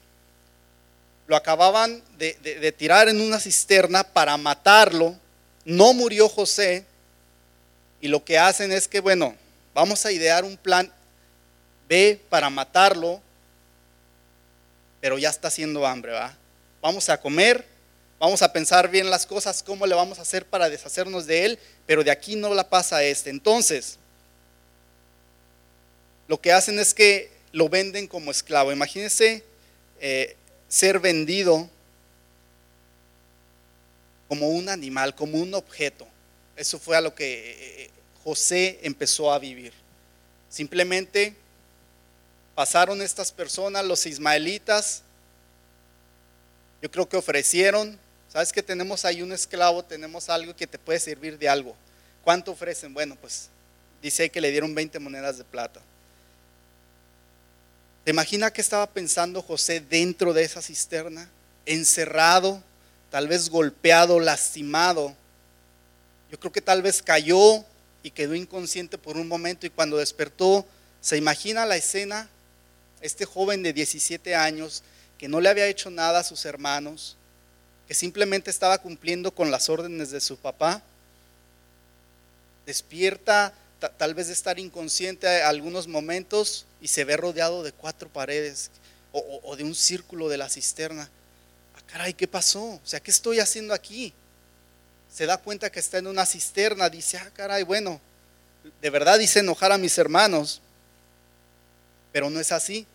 [1.27, 5.17] lo acababan de tirar en una cisterna para matarlo.
[5.65, 6.85] No murió José,
[8.01, 9.35] y lo que hacen es que, bueno,
[9.75, 10.93] vamos a idear un plan
[11.89, 13.21] B para matarlo,
[15.01, 16.37] pero ya está haciendo hambre, ¿va?
[16.81, 17.65] Vamos a comer,
[18.19, 21.59] vamos a pensar bien las cosas, cómo le vamos a hacer para deshacernos de él,
[21.87, 23.31] pero de aquí no la pasa este.
[23.31, 23.99] Entonces,
[26.29, 28.73] lo que hacen es que lo venden como esclavo.
[28.73, 29.45] Imagínense
[30.01, 30.37] eh,
[30.69, 31.69] ser vendido
[34.29, 36.07] como un animal, como un objeto.
[36.57, 37.91] Eso fue a lo que eh,
[38.25, 39.73] José empezó a vivir.
[40.49, 41.35] Simplemente
[42.55, 45.03] pasaron estas personas, los ismaelitas,
[46.81, 47.99] yo creo que ofrecieron,
[48.33, 51.77] sabes que tenemos ahí un esclavo, tenemos algo que te puede servir de algo.
[52.25, 52.95] ¿Cuánto ofrecen?
[52.95, 53.49] Bueno, pues
[54.03, 55.81] dice que le dieron 20 monedas de plata.
[58.05, 61.29] ¿Te imaginas qué estaba pensando José dentro de esa cisterna?
[61.67, 62.63] Encerrado,
[63.11, 65.15] tal vez golpeado, lastimado.
[66.31, 67.65] Yo creo que tal vez cayó
[68.03, 70.67] y quedó inconsciente por un momento y cuando despertó,
[71.01, 72.29] se imagina la escena,
[73.01, 74.83] este joven de 17 años
[75.19, 77.17] que no le había hecho nada a sus hermanos,
[77.89, 80.83] que simplemente estaba cumpliendo con las órdenes de su papá,
[82.67, 83.55] despierta
[83.99, 88.71] tal vez de estar inconsciente algunos momentos y se ve rodeado de cuatro paredes
[89.13, 91.09] o, de un círculo de la cisterna.
[91.75, 92.65] Ah, caray, ¿qué pasó?
[92.65, 94.13] O sea, ¿qué estoy haciendo aquí?
[95.17, 97.99] Se da cuenta que está en una cisterna, dice, ah, caray, bueno,
[98.83, 100.61] de verdad hice enojar a mis hermanos,
[102.13, 102.87] pero no es así.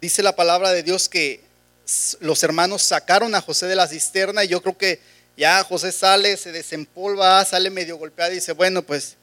[0.00, 1.42] Dice la palabra de Dios que
[2.20, 5.00] los hermanos sacaron a José de la cisterna y yo creo que
[5.36, 9.16] ya José sale, se desempolva, sale medio golpeado y dice, bueno, pues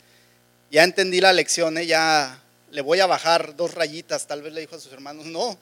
[0.70, 1.88] ya entendí la lección, ¿eh?
[1.88, 5.58] ya le voy a bajar dos rayitas, tal vez le dijo a sus hermanos, no.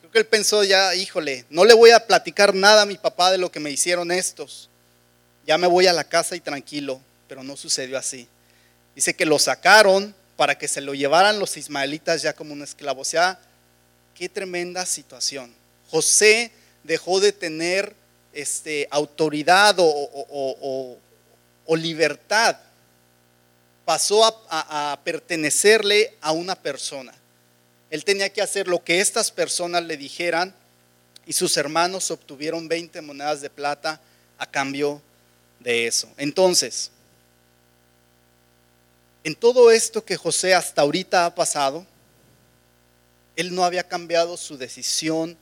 [0.00, 3.30] Creo que él pensó ya, híjole, no le voy a platicar nada a mi papá
[3.30, 4.68] de lo que me hicieron estos.
[5.46, 8.28] Ya me voy a la casa y tranquilo, pero no sucedió así.
[8.94, 13.02] Dice que lo sacaron para que se lo llevaran los ismaelitas ya como un esclavo.
[13.02, 13.38] O sea,
[14.14, 15.54] qué tremenda situación.
[15.90, 16.50] José
[16.82, 17.94] dejó de tener
[18.32, 20.96] este, autoridad o,
[21.76, 22.56] libertad,
[23.84, 27.12] pasó a, a pertenecerle a una persona.
[27.90, 30.54] Él tenía que hacer lo que estas personas le dijeran
[31.26, 34.00] y sus hermanos obtuvieron 20 monedas de plata
[34.38, 35.02] a cambio
[35.58, 36.08] de eso.
[36.16, 36.90] Entonces,
[39.22, 41.84] en todo esto que José hasta ahorita ha pasado,
[43.36, 45.36] él no había cambiado su decisión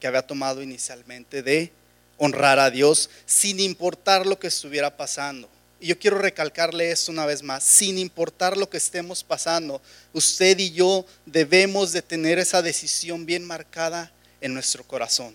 [0.00, 1.72] que había tomado inicialmente de
[2.18, 5.48] honrar a Dios sin importar lo que estuviera pasando.
[5.82, 10.56] Y yo quiero recalcarle esto una vez más, sin importar lo que estemos pasando, usted
[10.60, 15.34] y yo debemos de tener esa decisión bien marcada en nuestro corazón.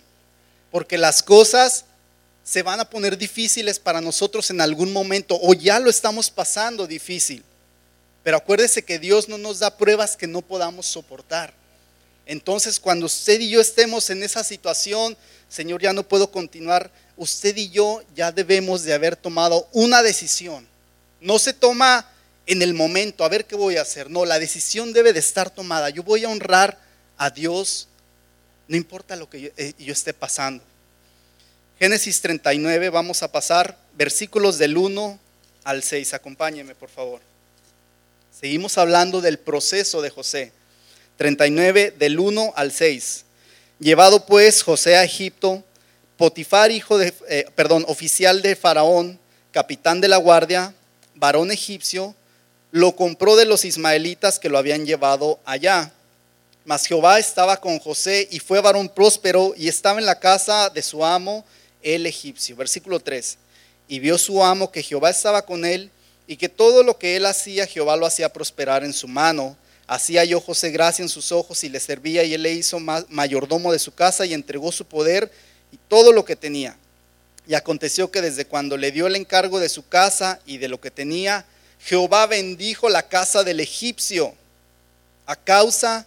[0.71, 1.83] Porque las cosas
[2.45, 6.87] se van a poner difíciles para nosotros en algún momento o ya lo estamos pasando
[6.87, 7.43] difícil.
[8.23, 11.53] Pero acuérdese que Dios no nos da pruebas que no podamos soportar.
[12.25, 15.17] Entonces, cuando usted y yo estemos en esa situación,
[15.49, 20.67] Señor, ya no puedo continuar, usted y yo ya debemos de haber tomado una decisión.
[21.19, 22.09] No se toma
[22.45, 24.09] en el momento, a ver qué voy a hacer.
[24.09, 25.89] No, la decisión debe de estar tomada.
[25.89, 26.79] Yo voy a honrar
[27.17, 27.87] a Dios,
[28.67, 30.63] no importa lo que yo, eh, yo esté pasando.
[31.79, 35.19] Génesis 39, vamos a pasar versículos del 1
[35.63, 36.13] al 6.
[36.13, 37.21] Acompáñeme, por favor.
[38.39, 40.51] Seguimos hablando del proceso de José.
[41.17, 43.25] 39 del 1 al 6.
[43.79, 45.63] Llevado pues José a Egipto,
[46.17, 49.19] Potifar, hijo de, eh, perdón, oficial de Faraón,
[49.51, 50.73] capitán de la guardia,
[51.15, 52.15] varón egipcio,
[52.71, 55.91] lo compró de los ismaelitas que lo habían llevado allá.
[56.65, 60.81] Mas Jehová estaba con José y fue varón próspero y estaba en la casa de
[60.81, 61.45] su amo,
[61.81, 62.55] el egipcio.
[62.55, 63.37] Versículo 3.
[63.87, 65.89] Y vio su amo que Jehová estaba con él
[66.25, 69.55] y que todo lo que él hacía, Jehová lo hacía prosperar en su mano
[69.87, 73.71] Así halló José gracia en sus ojos y le servía y él le hizo mayordomo
[73.71, 75.31] de su casa y entregó su poder
[75.87, 76.77] todo lo que tenía.
[77.47, 80.81] Y aconteció que desde cuando le dio el encargo de su casa y de lo
[80.81, 81.45] que tenía,
[81.79, 84.33] Jehová bendijo la casa del egipcio
[85.25, 86.05] a causa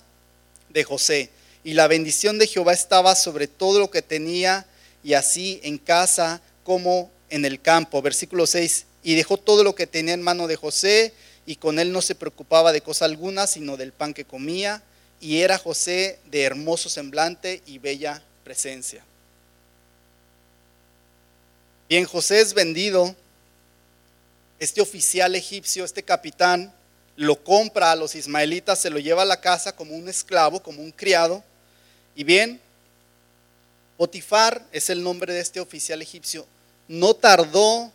[0.68, 1.30] de José.
[1.64, 4.66] Y la bendición de Jehová estaba sobre todo lo que tenía
[5.02, 8.02] y así en casa como en el campo.
[8.02, 8.86] Versículo 6.
[9.02, 11.14] Y dejó todo lo que tenía en mano de José
[11.46, 14.82] y con él no se preocupaba de cosa alguna, sino del pan que comía,
[15.20, 19.04] y era José de hermoso semblante y bella presencia.
[21.90, 23.16] Bien, José es vendido,
[24.60, 26.72] este oficial egipcio, este capitán,
[27.16, 30.82] lo compra a los ismaelitas, se lo lleva a la casa como un esclavo, como
[30.82, 31.42] un criado,
[32.14, 32.60] y bien,
[33.96, 36.46] Potifar es el nombre de este oficial egipcio,
[36.86, 37.90] no tardó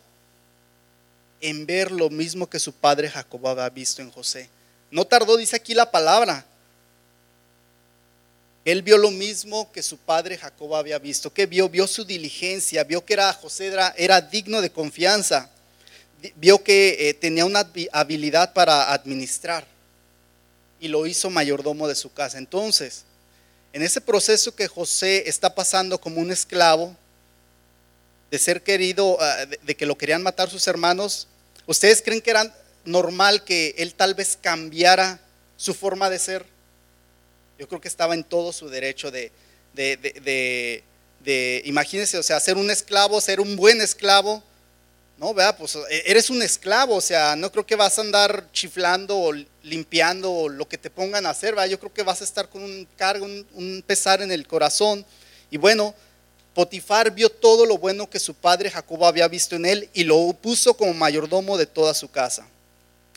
[1.39, 4.49] en ver lo mismo que su padre Jacob había visto en José.
[4.91, 6.45] No tardó, dice aquí la palabra.
[8.65, 11.31] Él vio lo mismo que su padre Jacob había visto.
[11.31, 11.69] que vio?
[11.69, 15.51] Vio su diligencia, vio que era José era, digno de confianza,
[16.35, 19.67] vio que eh, tenía una habilidad para administrar.
[20.77, 22.37] y lo hizo mayordomo de su casa.
[22.37, 23.05] Entonces,
[23.71, 26.95] en ese proceso que José está pasando como un esclavo,
[28.29, 31.27] de ser querido, ah, de que lo querían matar sus hermanos,
[31.65, 35.19] ¿ustedes creen que era normal que él tal vez cambiara
[35.55, 36.54] su forma de ser?
[37.57, 39.31] Yo creo que estaba en todo su derecho de,
[39.73, 40.83] de,
[41.25, 44.43] de, o sea, ser un esclavo, ser un buen esclavo,
[45.17, 48.49] no, vea, pues e, eres un esclavo, o sea, no creo que vas a andar
[48.51, 51.69] chiflando o limpiando o lo que te pongan a hacer, ¿verdad?
[51.69, 55.05] Yo creo que vas a estar con un cargo, un, pesar en el corazón.
[55.49, 55.95] Y bueno,
[56.53, 60.33] Potifar vio todo lo bueno que su padre Jacob había visto en él y lo
[60.33, 62.47] puso como mayordomo de toda su casa.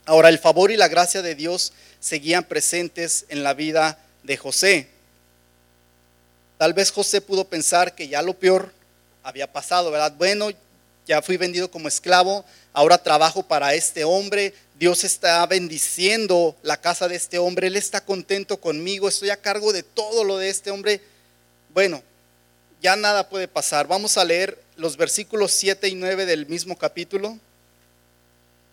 [0.04, 3.98] Ahora, el favor y la gracia de Dios seguían presentes en la vida
[4.28, 4.86] de José.
[6.58, 8.72] Tal vez José pudo pensar que ya lo peor
[9.24, 10.14] había pasado, ¿verdad?
[10.16, 10.50] Bueno,
[11.06, 17.08] ya fui vendido como esclavo, ahora trabajo para este hombre, Dios está bendiciendo la casa
[17.08, 20.70] de este hombre, Él está contento conmigo, estoy a cargo de todo lo de este
[20.70, 21.00] hombre.
[21.72, 22.02] Bueno,
[22.82, 23.88] ya nada puede pasar.
[23.88, 27.38] Vamos a leer los versículos 7 y 9 del mismo capítulo.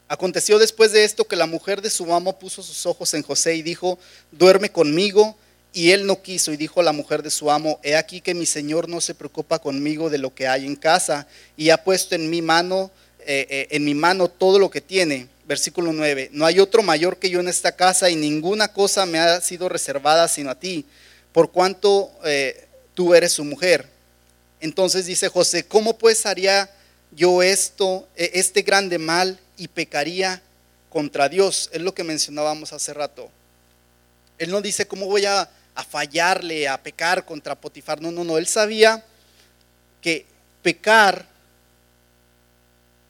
[0.08, 3.56] Aconteció después de esto que la mujer de su amo puso sus ojos en José
[3.56, 3.98] y dijo,
[4.32, 5.36] duerme conmigo.
[5.76, 8.34] Y él no quiso y dijo a la mujer de su amo, he aquí que
[8.34, 12.16] mi señor no se preocupa conmigo de lo que hay en casa y ha puesto
[12.16, 15.28] en mi mano, eh, eh, en mi mano todo lo que tiene.
[15.46, 19.20] Versículo 9, no hay otro mayor que yo en esta casa y ninguna cosa me
[19.20, 20.86] ha sido reservada sino a ti,
[21.34, 23.86] por cuanto eh, tú eres su mujer.
[24.62, 26.70] Entonces dice José, ¿cómo pues haría
[27.12, 30.42] yo esto, este grande mal y pecaría
[30.90, 31.70] contra Dios?
[31.74, 33.30] Es lo que mencionábamos hace rato.
[34.38, 38.02] Él no dice, ¿cómo voy a a fallarle, a pecar contra Potifar.
[38.02, 38.38] No, no, no.
[38.38, 39.04] Él sabía
[40.02, 40.26] que
[40.64, 41.28] pecar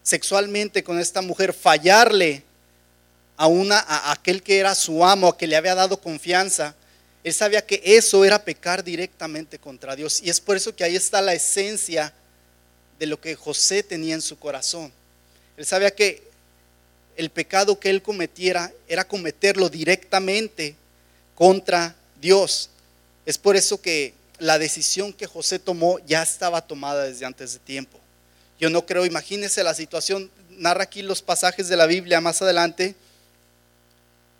[0.03, 2.43] sexualmente con esta mujer, fallarle
[3.37, 6.75] a, una, a aquel que era su amo, a que le había dado confianza,
[7.23, 10.21] él sabía que eso era pecar directamente contra Dios.
[10.21, 12.13] Y es por eso que ahí está la esencia
[12.99, 14.91] de lo que José tenía en su corazón.
[15.57, 16.21] Él sabía que
[17.17, 20.75] el pecado que él cometiera era cometerlo directamente
[21.33, 22.71] contra Dios.
[23.27, 27.59] Es por eso que la decisión que José tomó ya estaba tomada desde antes de
[27.59, 27.99] tiempo.
[28.59, 32.95] Yo no creo, imagínense la situación, narra aquí los pasajes de la Biblia más adelante,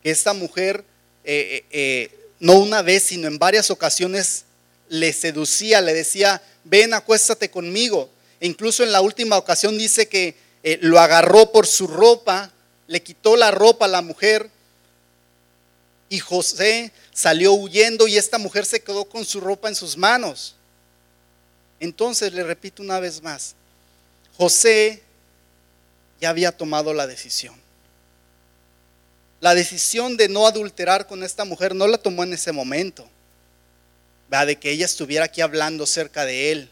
[0.02, 0.84] que esta mujer
[1.24, 4.46] eh, eh, eh, no una vez, sino en varias ocasiones
[4.90, 8.10] le seducía, le decía, ven, acuéstate conmigo.
[8.40, 10.36] E incluso en la última ocasión dice que
[10.82, 12.52] lo agarró por su ropa,
[12.88, 14.50] le quitó la ropa a la mujer
[16.10, 20.56] y José salió huyendo y esta mujer se quedó con su ropa en sus manos.
[21.80, 23.56] Entonces, le repito una vez más,
[24.38, 25.04] José
[26.22, 27.56] ya había tomado la decisión.
[29.42, 33.08] La decisión de no adulterar con esta mujer no la tomó en ese momento,
[34.30, 36.70] de que ella estuviera aquí hablando cerca de él,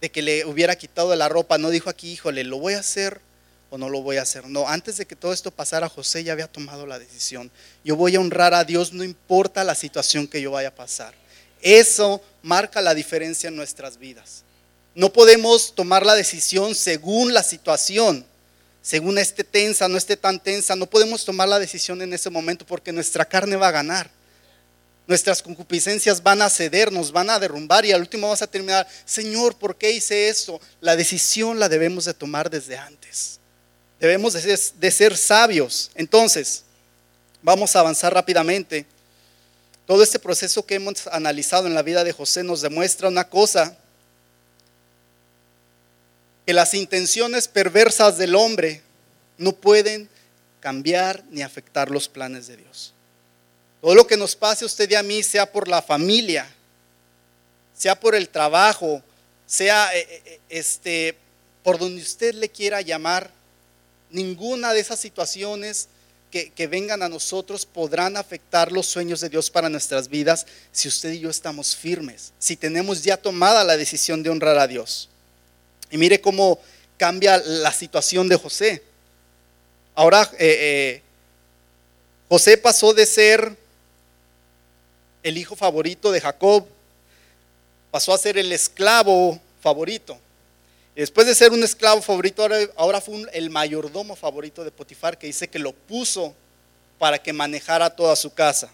[0.00, 3.20] de que le hubiera quitado la ropa, no dijo aquí, híjole, lo voy a hacer
[3.70, 4.46] o no lo voy a hacer.
[4.46, 7.50] No, antes de que todo esto pasara, José ya había tomado la decisión.
[7.84, 11.14] Yo voy a honrar a Dios, no importa la situación que yo vaya a pasar.
[11.60, 14.44] Eso marca la diferencia en nuestras vidas.
[14.94, 18.24] No podemos tomar la decisión según la situación,
[18.82, 20.74] según esté tensa, no esté tan tensa.
[20.74, 24.10] No podemos tomar la decisión en ese momento porque nuestra carne va a ganar.
[25.06, 28.86] Nuestras concupiscencias van a ceder, nos van a derrumbar y al último vas a terminar,
[29.06, 30.60] Señor, ¿por qué hice esto?
[30.80, 33.37] La decisión la debemos de tomar desde antes.
[34.00, 35.90] Debemos de ser, sabios.
[35.94, 36.62] Entonces,
[37.42, 38.86] vamos a avanzar rápidamente.
[39.86, 43.76] Todo este proceso que hemos analizado en la vida de José nos demuestra una cosa,
[46.46, 48.82] que las intenciones perversas del hombre
[49.36, 50.08] no pueden
[50.60, 52.94] cambiar ni afectar los planes de Dios.
[53.80, 56.48] Todo lo que nos pase a usted y a mí, sea por la familia,
[57.76, 59.02] sea por el trabajo,
[59.46, 61.16] sea eh, eh, eh, este,
[61.62, 63.30] por donde usted le quiera llamar,
[64.10, 65.88] Ninguna de esas situaciones
[66.30, 71.12] que, vengan a nosotros podrán afectar los sueños de Dios para nuestras vidas si usted
[71.12, 75.08] y yo estamos firmes, si tenemos ya tomada la decisión de honrar a Dios.
[75.90, 76.60] Y mire cómo
[76.98, 78.82] cambia la situación de José.
[79.94, 81.02] Ahora eh, eh,
[82.28, 83.56] José pasó de ser
[85.22, 86.66] el hijo favorito de Jacob,
[87.90, 90.18] pasó a ser el esclavo favorito
[91.02, 92.46] después de ser un esclavo favorito,
[92.76, 96.34] ahora, fue el mayordomo favorito de Potifar, que dice que lo puso
[96.98, 98.70] para que manejara toda su casa.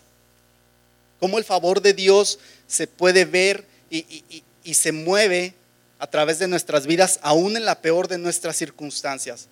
[1.21, 5.55] Cómo el favor de Dios se puede ver y, y se mueve
[5.99, 9.47] a través de nuestras vidas, aún en la peor de nuestras circunstancias.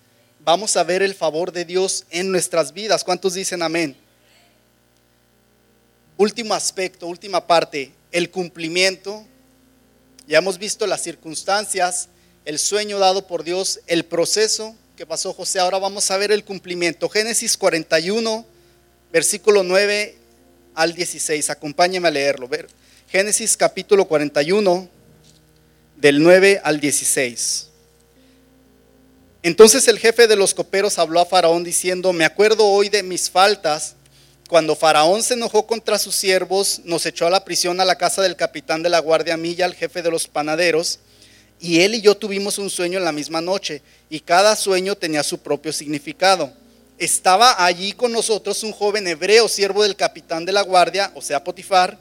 [0.44, 3.04] Vamos a ver el favor de Dios en nuestras vidas.
[3.04, 3.96] ¿Cuántos dicen amén?
[6.16, 9.24] Último aspecto, última parte, el cumplimiento.
[10.26, 12.08] Ya hemos visto las circunstancias,
[12.44, 15.60] el sueño dado por Dios, el proceso que pasó José.
[15.60, 17.08] Ahora vamos a ver el cumplimiento.
[17.08, 18.44] Génesis 41,
[19.12, 20.16] versículo 9
[20.74, 21.50] al 16.
[21.50, 22.48] Acompáñeme a leerlo.
[23.08, 24.88] Génesis capítulo 41,
[25.96, 27.68] del 9 al 16.
[29.44, 33.30] Entonces el jefe de los coperos habló a Faraón diciendo, me acuerdo hoy de mis
[33.30, 33.96] faltas.
[34.48, 38.20] Cuando Faraón se enojó contra sus siervos, nos echó a la prisión a la casa
[38.22, 40.98] del capitán de la guardia Milla, el jefe de los panaderos,
[41.62, 45.22] y él y yo tuvimos un sueño en la misma noche, y cada sueño tenía
[45.22, 46.52] su propio significado.
[46.98, 51.42] Estaba allí con nosotros un joven hebreo, siervo del capitán de la guardia, o sea,
[51.42, 51.98] Potifar,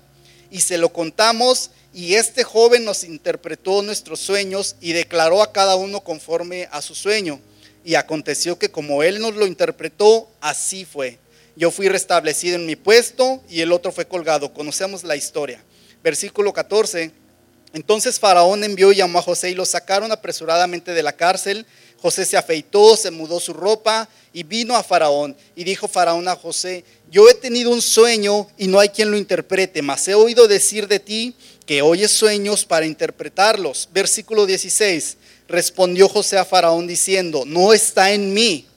[0.49, 5.75] y se lo contamos y este joven nos interpretó nuestros sueños y declaró a cada
[5.75, 7.39] uno conforme a su sueño.
[7.83, 11.19] Y aconteció que como él nos lo interpretó, así fue.
[11.55, 14.53] Yo fui restablecido en mi puesto y el otro fue colgado.
[14.53, 15.61] Conocemos la historia.
[16.01, 17.11] Versículo 14.
[17.73, 21.65] Entonces Faraón envió y llamó a José y lo sacaron apresuradamente de la cárcel.
[22.01, 25.37] José se afeitó, se mudó su ropa y vino a Faraón.
[25.55, 29.17] Y dijo Faraón a José, yo he tenido un sueño y no hay quien lo
[29.17, 33.87] interprete, mas he oído decir de ti que oyes sueños para interpretarlos.
[33.93, 35.17] Versículo 16.
[35.47, 38.67] Respondió José a Faraón diciendo, no está en mí.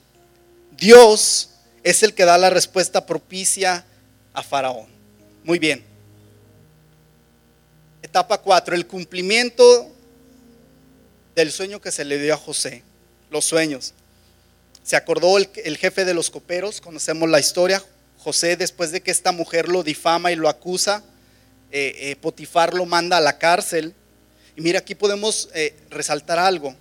[0.77, 1.51] Dios
[1.83, 3.85] es el que da la respuesta propicia
[4.33, 4.87] a Faraón.
[5.45, 5.94] Muy bien.
[8.15, 9.91] Etapa 4, el cumplimiento
[11.35, 12.85] del sueño que se le dio a José.
[13.29, 13.93] Los sueños.
[14.85, 17.83] Se acordó el, jefe de los coperos, conocemos la historia.
[18.19, 21.03] José, después de que esta mujer lo difama y lo acusa,
[21.73, 23.93] eh, eh, Potifar lo manda a la cárcel.
[24.55, 26.73] Y mira, aquí podemos eh, resaltar algo.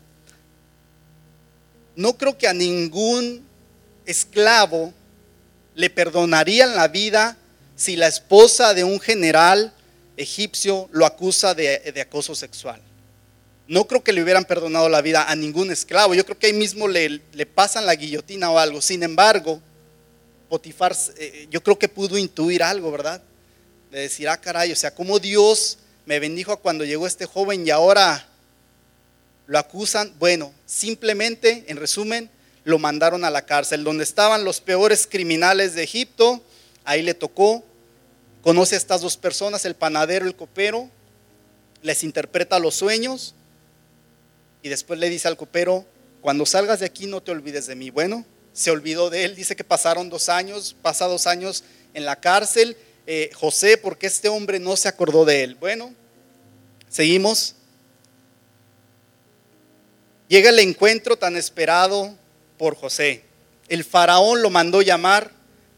[1.96, 3.44] No creo que a ningún
[4.06, 4.94] esclavo
[5.74, 7.38] le perdonarían la vida
[7.76, 9.74] si la esposa de un general
[10.18, 12.82] egipcio lo acusa de, de, acoso sexual.
[13.68, 16.14] No creo que le hubieran perdonado la vida a ningún esclavo.
[16.14, 18.82] Yo creo que ahí mismo le, le pasan la guillotina o algo.
[18.82, 19.62] Sin embargo,
[20.50, 20.96] Potifar,
[21.50, 23.22] yo creo que pudo intuir algo, ¿verdad?
[23.94, 27.70] de decir, ah, caray, o sea, como Dios me bendijo cuando llegó este joven y
[27.70, 28.28] ahora
[29.46, 30.12] lo acusan.
[30.18, 32.28] Bueno, simplemente, en resumen,
[32.64, 36.42] lo mandaron a la cárcel, donde estaban los peores criminales de Egipto.
[36.84, 37.64] Ahí le tocó.
[38.44, 40.90] Conoce a estas dos personas, el panadero, el copero.
[41.82, 43.34] Les interpreta los sueños.
[44.62, 45.86] Y después le dice al copero,
[46.22, 47.90] cuando salgas de aquí no te olvides de mí.
[47.90, 49.36] Bueno, se olvidó de él.
[49.36, 51.64] Dice que pasaron dos años, pasa dos años
[51.94, 55.56] en la cárcel eh, José, porque este hombre no se acordó de él?
[55.56, 55.94] Bueno,
[56.90, 57.56] seguimos.
[60.30, 62.16] Llega el encuentro tan esperado
[62.58, 63.24] por José.
[63.68, 65.32] El faraón lo mandó llamar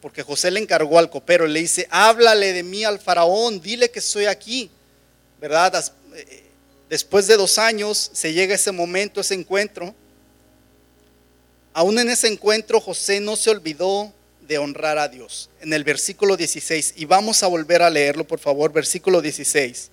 [0.05, 3.97] porque José le encargó al copero, le dice, háblale de mí al faraón, dile que
[3.97, 4.69] estoy aquí,
[5.41, 5.83] ¿verdad?
[6.13, 6.43] Eh,
[6.87, 9.95] después de dos años se llega ese momento, ese encuentro.
[11.73, 15.49] Aún en ese encuentro José no se olvidó de honrar a Dios.
[15.59, 19.89] En el versículo 16, y vamos a volver a leerlo, por favor, versículo 16.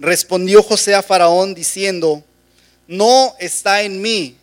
[0.00, 2.24] Respondió José a Faraón diciendo,
[2.88, 4.36] no está en mí,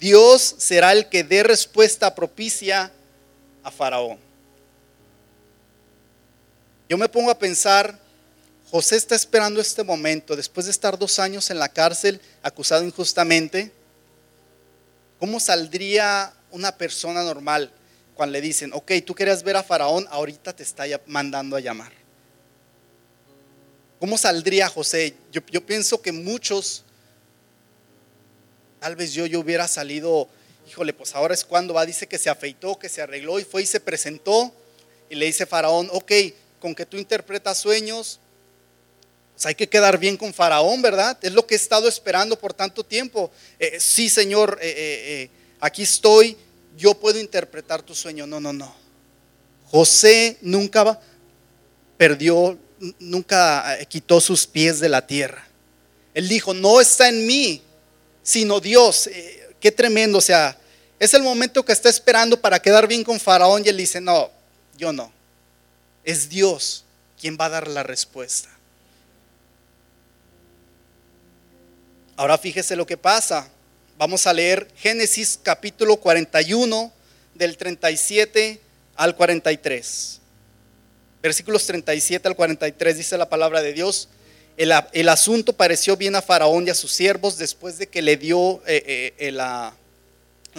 [0.00, 2.90] Dios será el que dé respuesta propicia
[3.62, 4.21] a Faraón.
[6.92, 7.98] Yo me pongo a pensar,
[8.70, 13.72] José está esperando este momento, después de estar dos años en la cárcel, acusado injustamente,
[15.18, 17.72] ¿cómo saldría una persona normal?
[18.14, 21.92] cuando le dicen, ok, tú querías ver a Faraón, ahorita te está mandando a llamar.
[23.98, 25.14] ¿Cómo saldría José?
[25.32, 26.84] Yo, pienso que muchos,
[28.80, 30.28] tal vez yo, yo hubiera salido,
[30.68, 33.62] híjole, pues ahora es cuando va, dice que se afeitó, que se arregló y fue
[33.62, 34.52] y se presentó
[35.08, 36.12] y le dice Faraón, ok,
[36.62, 38.20] con que tú interpretas sueños,
[39.34, 41.18] pues hay que quedar bien con Faraón, ¿verdad?
[41.20, 43.32] Es lo que he estado esperando por tanto tiempo.
[43.58, 46.36] Eh, sí, Señor, eh, eh, aquí estoy,
[46.76, 48.28] yo puedo interpretar tu sueño.
[48.28, 48.72] No, no, no.
[49.72, 51.00] José nunca
[51.96, 52.56] perdió,
[53.00, 55.44] nunca quitó sus pies de la tierra.
[56.14, 57.60] Él dijo, no está en mí,
[58.22, 59.08] sino Dios.
[59.08, 60.18] Eh, qué tremendo.
[60.18, 60.56] O sea,
[61.00, 64.30] es el momento que está esperando para quedar bien con Faraón y él dice, no,
[64.76, 65.21] yo no.
[66.04, 66.84] Es Dios
[67.20, 68.48] quien va a dar la respuesta.
[72.16, 73.48] Ahora fíjese lo que pasa.
[73.98, 76.92] Vamos a leer Génesis capítulo 41
[77.34, 78.60] del 37
[78.96, 80.20] al 43.
[81.22, 84.08] Versículos 37 al 43 dice la palabra de Dios.
[84.56, 88.62] El, asunto pareció bien a Faraón y a sus siervos después de que le dio
[88.66, 89.74] eh, eh, la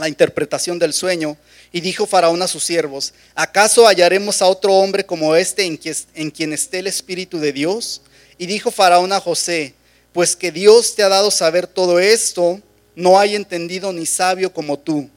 [0.07, 1.37] interpretación del sueño.
[1.71, 5.95] Y dijo Faraón a sus siervos, ¿acaso hallaremos a otro hombre como este en quien,
[6.13, 8.01] en quien esté el Espíritu de Dios?
[8.37, 9.75] Y dijo Faraón a José,
[10.11, 12.61] pues que Dios te ha dado saber todo esto,
[12.95, 15.09] no hay entendido ni sabio como tú.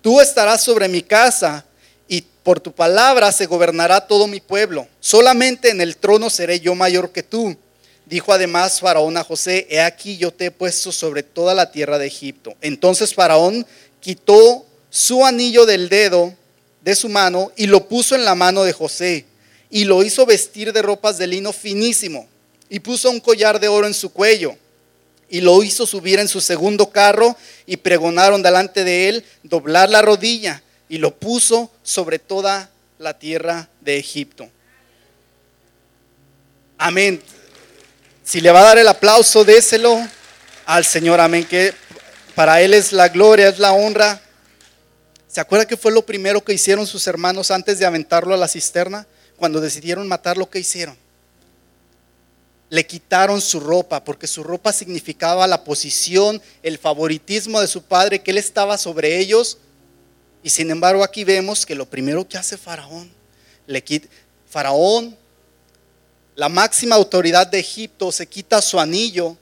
[0.00, 1.66] Tú estarás sobre mi casa
[2.06, 4.88] y por tu palabra se gobernará todo mi pueblo.
[5.00, 7.56] Solamente en el trono seré yo mayor que tú.
[8.06, 11.98] Dijo además Faraón a José, he aquí yo te he puesto sobre toda la tierra
[11.98, 12.54] de Egipto.
[12.62, 13.66] Entonces Faraón
[14.00, 16.34] quitó su anillo del dedo
[16.82, 19.26] de su mano y lo puso en la mano de José
[19.70, 22.28] y lo hizo vestir de ropas de lino finísimo
[22.68, 24.56] y puso un collar de oro en su cuello
[25.28, 27.36] y lo hizo subir en su segundo carro
[27.66, 33.68] y pregonaron delante de él doblar la rodilla y lo puso sobre toda la tierra
[33.80, 34.48] de Egipto.
[36.78, 37.20] Amén.
[38.24, 40.06] Si le va a dar el aplauso, déselo
[40.64, 41.20] al Señor.
[41.20, 41.44] Amén.
[41.44, 41.74] Que
[42.38, 44.22] para Él es la gloria, es la honra.
[45.26, 48.46] ¿Se acuerda que fue lo primero que hicieron sus hermanos antes de aventarlo a la
[48.46, 49.08] cisterna?
[49.36, 50.96] Cuando decidieron matar, lo que hicieron.
[52.70, 58.22] Le quitaron su ropa, porque su ropa significaba la posición, el favoritismo de su padre,
[58.22, 59.58] que él estaba sobre ellos.
[60.44, 63.10] Y sin embargo aquí vemos que lo primero que hace Faraón,
[63.66, 64.06] le quita,
[64.48, 65.18] Faraón
[66.36, 69.36] la máxima autoridad de Egipto se quita su anillo.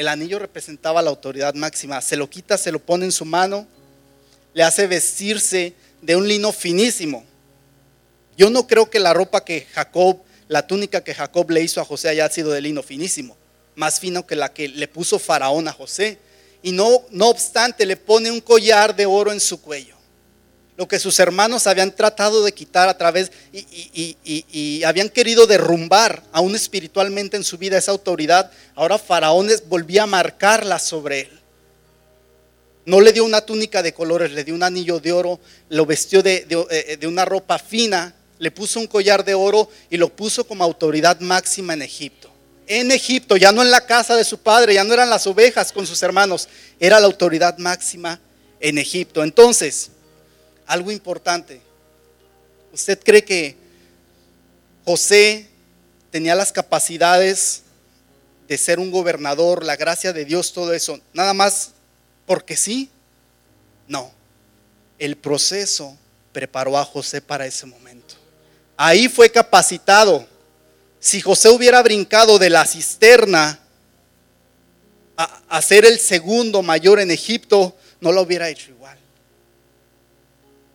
[0.00, 2.00] El anillo representaba la autoridad máxima.
[2.00, 3.66] Se lo quita, se lo pone en su mano,
[4.54, 7.22] le hace vestirse de un lino finísimo.
[8.34, 11.84] Yo no creo que la ropa que Jacob, la túnica que Jacob le hizo a
[11.84, 13.36] José haya sido de lino finísimo,
[13.74, 16.18] más fino que la que le puso Faraón a José.
[16.62, 19.99] Y no, no obstante, le pone un collar de oro en su cuello
[20.80, 26.56] lo que sus hermanos habían tratado de quitar a través y, habían querido derrumbar aún
[26.56, 31.40] espiritualmente en su vida esa autoridad, ahora Faraón volvía a marcarla sobre él.
[32.86, 36.22] No le dio una túnica de colores, le dio un anillo de oro, lo vestió
[36.22, 40.46] de, eh, de una ropa fina, le puso un collar de oro y lo puso
[40.46, 42.30] como autoridad máxima en Egipto.
[42.66, 45.72] En Egipto, ya no en la casa de su padre, ya no eran las ovejas
[45.72, 48.18] con sus hermanos, era la autoridad máxima
[48.60, 49.22] en Egipto.
[49.22, 49.90] Entonces,
[50.70, 51.60] algo importante.
[52.72, 53.56] ¿Usted cree que
[54.84, 55.48] José
[56.12, 57.62] tenía las capacidades
[58.46, 61.00] de ser un gobernador, la gracia de Dios, todo eso?
[61.12, 61.72] Nada más
[62.24, 62.88] porque sí.
[63.88, 64.12] No.
[65.00, 65.98] El proceso
[66.32, 68.14] preparó a José para ese momento.
[68.76, 70.24] Ahí fue capacitado.
[71.00, 73.58] Si José hubiera brincado de la cisterna
[75.16, 78.99] a, a ser el segundo mayor en Egipto, no lo hubiera hecho igual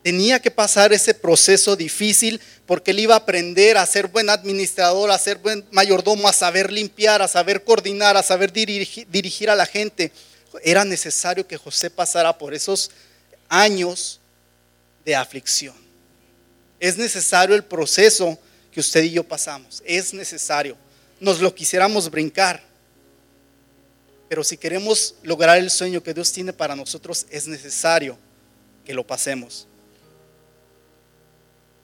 [0.06, 5.10] tenía que pasar ese proceso difícil porque él iba a aprender a ser buen administrador,
[5.10, 9.66] a ser buen mayordomo, a saber limpiar, a saber coordinar, a saber dirigir, a la
[9.66, 10.12] gente.
[10.64, 12.91] Era necesario que José pasara por esos
[13.49, 14.20] años
[15.03, 15.74] de aflicción.
[16.80, 18.38] Es necesario el proceso
[18.72, 19.82] que usted y yo pasamos.
[19.88, 20.78] Es necesario.
[21.20, 22.62] Nos lo quisiéramos brincar.
[24.30, 28.20] Pero si queremos lograr el sueño que Dios tiene para nosotros, es necesario
[28.86, 29.66] que lo pasemos.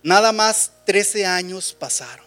[0.04, 2.26] Nada más 13 años pasaron.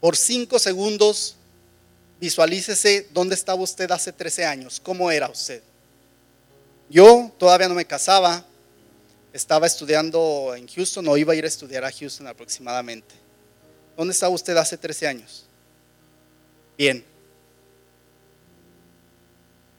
[0.00, 1.36] Por cinco segundos,
[2.20, 5.62] visualícese dónde estaba usted hace 13 años, cómo era usted.
[6.88, 8.44] Yo todavía no me casaba,
[9.32, 13.14] estaba estudiando en Houston o iba a ir a estudiar a Houston aproximadamente.
[13.96, 15.44] ¿Dónde estaba usted hace 13 años?
[16.76, 17.04] Bien.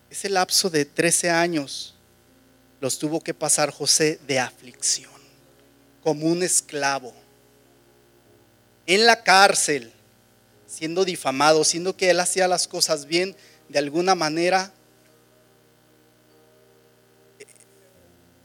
[0.10, 1.94] Ese lapso de 13 años
[2.80, 5.17] los tuvo que pasar José de aflicción
[6.08, 7.14] como un esclavo,
[8.86, 9.92] en la cárcel,
[10.66, 13.36] siendo difamado, siendo que él hacía las cosas bien,
[13.68, 14.72] de alguna manera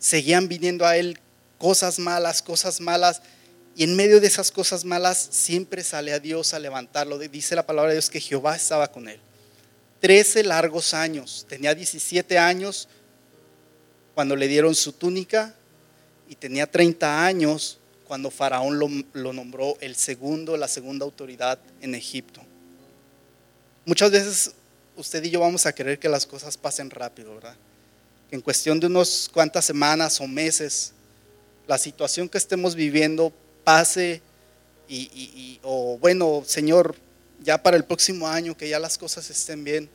[0.00, 1.20] seguían viniendo a él
[1.56, 3.22] cosas malas, cosas malas,
[3.76, 7.16] y en medio de esas cosas malas siempre sale a Dios a levantarlo.
[7.16, 9.20] Dice la palabra de Dios que Jehová estaba con él.
[10.00, 12.88] Trece largos años, tenía 17 años
[14.16, 15.54] cuando le dieron su túnica
[16.32, 18.78] y tenía 30 años cuando Faraón
[19.12, 22.40] lo, nombró el segundo, la segunda autoridad en Egipto.
[23.84, 24.52] Muchas veces
[24.96, 27.54] usted y yo vamos a querer que las cosas pasen rápido, ¿verdad?
[28.30, 30.94] Que en cuestión de unas cuantas semanas o meses,
[31.66, 33.30] la situación que estemos viviendo
[33.62, 34.22] pase
[34.88, 36.96] y, o bueno, Señor,
[37.42, 39.90] ya para el próximo año, que ya las cosas estén bien.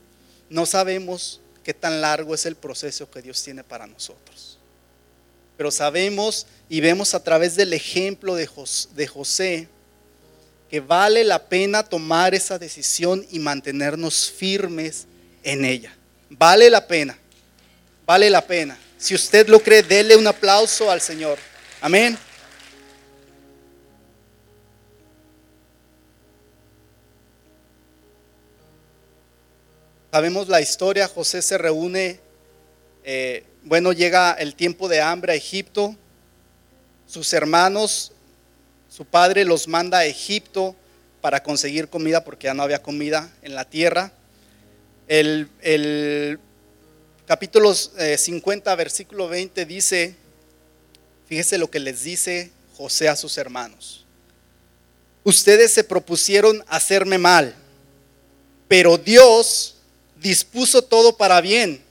[0.51, 4.56] No sabemos qué tan largo es el proceso que Dios tiene para nosotros
[5.57, 9.67] pero sabemos y vemos a través del ejemplo de José
[10.69, 15.07] que vale la pena tomar esa decisión y mantenernos firmes
[15.43, 15.95] en ella.
[16.29, 17.17] Vale la pena.
[18.05, 18.77] Vale la pena.
[18.97, 21.37] Si usted lo cree, dele un aplauso al Señor.
[21.79, 22.17] Amén.
[30.11, 32.19] Sabemos la historia, José se reúne,
[33.03, 35.93] eh, bueno, llega el tiempo de hambre a Egipto,
[37.05, 38.13] sus hermanos,
[38.89, 40.73] su padre los manda a Egipto
[41.19, 44.13] para conseguir comida porque ya no había comida en la tierra.
[45.09, 46.39] El, el
[47.25, 50.15] capítulo 50, eh, versículo 20 dice,
[51.27, 54.05] fíjese lo que les dice José a sus hermanos.
[55.25, 57.53] Ustedes se propusieron hacerme mal,
[58.69, 59.75] pero Dios
[60.15, 61.85] dispuso todo para bien.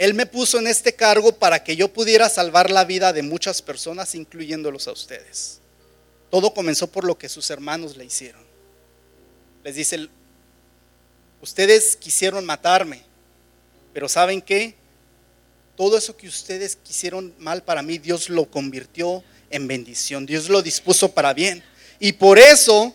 [0.00, 3.60] Él me puso en este cargo para que yo pudiera salvar la vida de muchas
[3.60, 5.60] personas, incluyéndolos a ustedes.
[6.30, 8.42] Todo comenzó por lo que sus hermanos le hicieron.
[9.62, 10.08] Les dice,
[11.42, 13.02] ustedes quisieron matarme,
[13.92, 14.74] pero ¿saben qué?
[15.76, 20.24] Todo eso que ustedes quisieron mal para mí, Dios lo convirtió en bendición.
[20.24, 21.62] Dios lo dispuso para bien.
[21.98, 22.94] Y por eso,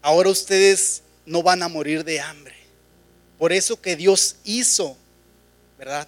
[0.00, 2.61] ahora ustedes no van a morir de hambre.
[3.42, 4.96] Por eso que Dios hizo,
[5.76, 6.06] ¿verdad?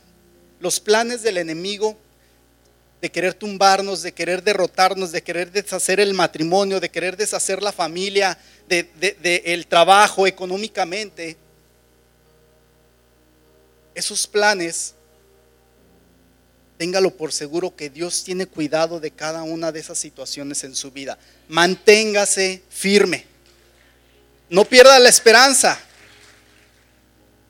[0.60, 1.98] Los planes del enemigo
[3.00, 7.72] de querer tumbarnos, de querer derrotarnos, de querer deshacer el matrimonio, de querer deshacer la
[7.72, 11.36] familia, de, el trabajo económicamente.
[13.96, 14.94] Esos planes,
[16.78, 20.92] téngalo por seguro que Dios tiene cuidado de cada una de esas situaciones en su
[20.92, 21.18] vida.
[21.48, 23.26] Manténgase firme.
[24.48, 25.83] No pierda la esperanza.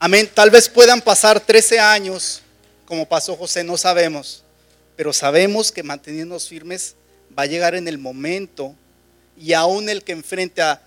[0.05, 0.31] Amén.
[0.35, 2.43] Tal vez puedan pasar 13 años,
[2.85, 4.45] como pasó José, no sabemos
[4.97, 6.95] pero sabemos que manteniéndonos firmes
[7.37, 8.75] va a llegar en el momento
[9.37, 10.81] y aún el que enfrente a,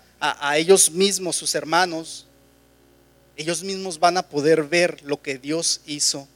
[0.56, 2.26] ellos mismos, sus hermanos,
[3.36, 6.26] ellos mismos van a poder ver lo que Dios hizo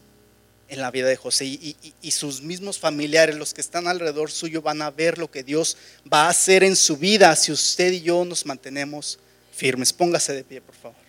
[0.69, 4.63] en la vida de José y, y, sus mismos familiares, los que están alrededor suyo,
[4.63, 5.77] van a ver lo que Dios
[6.11, 9.19] va a hacer en su vida si usted y yo nos mantenemos
[9.53, 9.93] firmes.
[9.93, 11.02] Póngase de pie, por favor.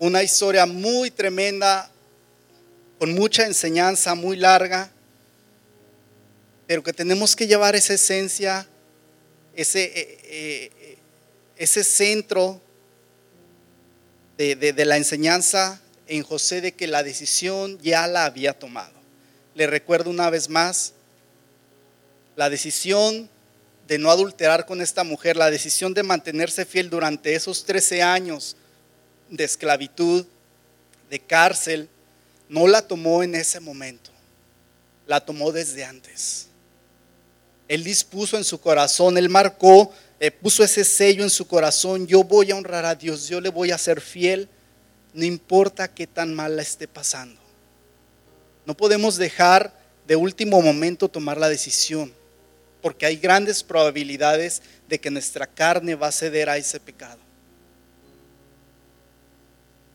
[0.00, 1.90] Una historia muy tremenda,
[2.98, 4.90] con mucha enseñanza, muy larga,
[6.66, 8.66] pero que tenemos que llevar esa esencia,
[9.54, 10.98] ese, eh, eh,
[11.56, 12.62] ese centro
[14.38, 18.98] de, de la enseñanza en José de que la decisión ya la había tomado.
[19.54, 20.94] Le recuerdo una vez más,
[22.36, 23.28] la decisión
[23.86, 28.56] de no adulterar con esta mujer, la decisión de mantenerse fiel durante esos 13 años
[29.30, 30.26] de esclavitud,
[31.08, 31.88] de cárcel,
[32.48, 34.10] no la tomó en ese momento,
[35.06, 36.48] la tomó desde antes.
[37.68, 42.24] Él dispuso en su corazón, él marcó, eh, puso ese sello en su corazón, yo
[42.24, 44.48] voy a honrar a Dios, yo le voy a ser fiel,
[45.14, 47.40] no importa qué tan mal la esté pasando.
[48.66, 49.72] No podemos dejar
[50.06, 52.12] de último momento tomar la decisión,
[52.82, 57.29] porque hay grandes probabilidades de que nuestra carne va a ceder a ese pecado.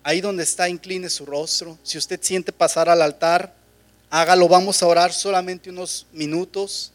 [0.07, 1.79] Ahí donde está, incline su rostro.
[1.81, 3.55] Si usted siente pasar al altar,
[4.11, 4.47] hágalo.
[4.47, 6.91] Vamos a orar solamente unos minutos.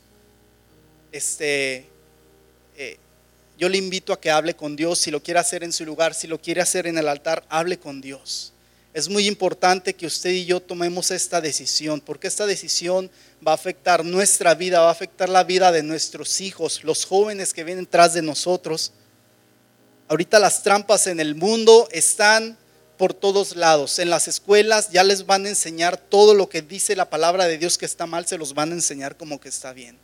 [1.10, 1.88] Este,
[2.76, 2.98] eh,
[3.58, 5.00] yo le invito a que hable con Dios.
[5.00, 7.80] Si lo quiere hacer en su lugar, si lo quiere hacer en el altar, hable
[7.80, 8.52] con Dios.
[8.94, 13.10] Es muy importante que usted y yo tomemos esta decisión, porque esta decisión
[13.44, 17.54] va a afectar nuestra vida, va a afectar la vida de nuestros hijos, los jóvenes
[17.54, 18.92] que vienen tras de nosotros.
[20.06, 22.56] Ahorita las trampas en el mundo están
[23.00, 23.98] por todos lados.
[23.98, 27.56] En las escuelas ya les van a enseñar todo lo que dice la palabra de
[27.56, 29.96] Dios que está mal, se los van a enseñar como que está bien.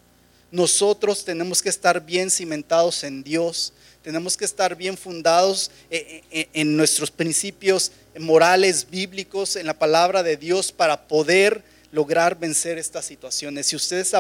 [0.51, 6.49] Nosotros tenemos que estar bien cimentados en Dios, tenemos que estar bien fundados eh, eh,
[6.55, 13.05] en nuestros principios morales, bíblicos, en la palabra de Dios para poder lograr vencer estas
[13.05, 13.66] situaciones.
[13.66, 14.14] Si usted está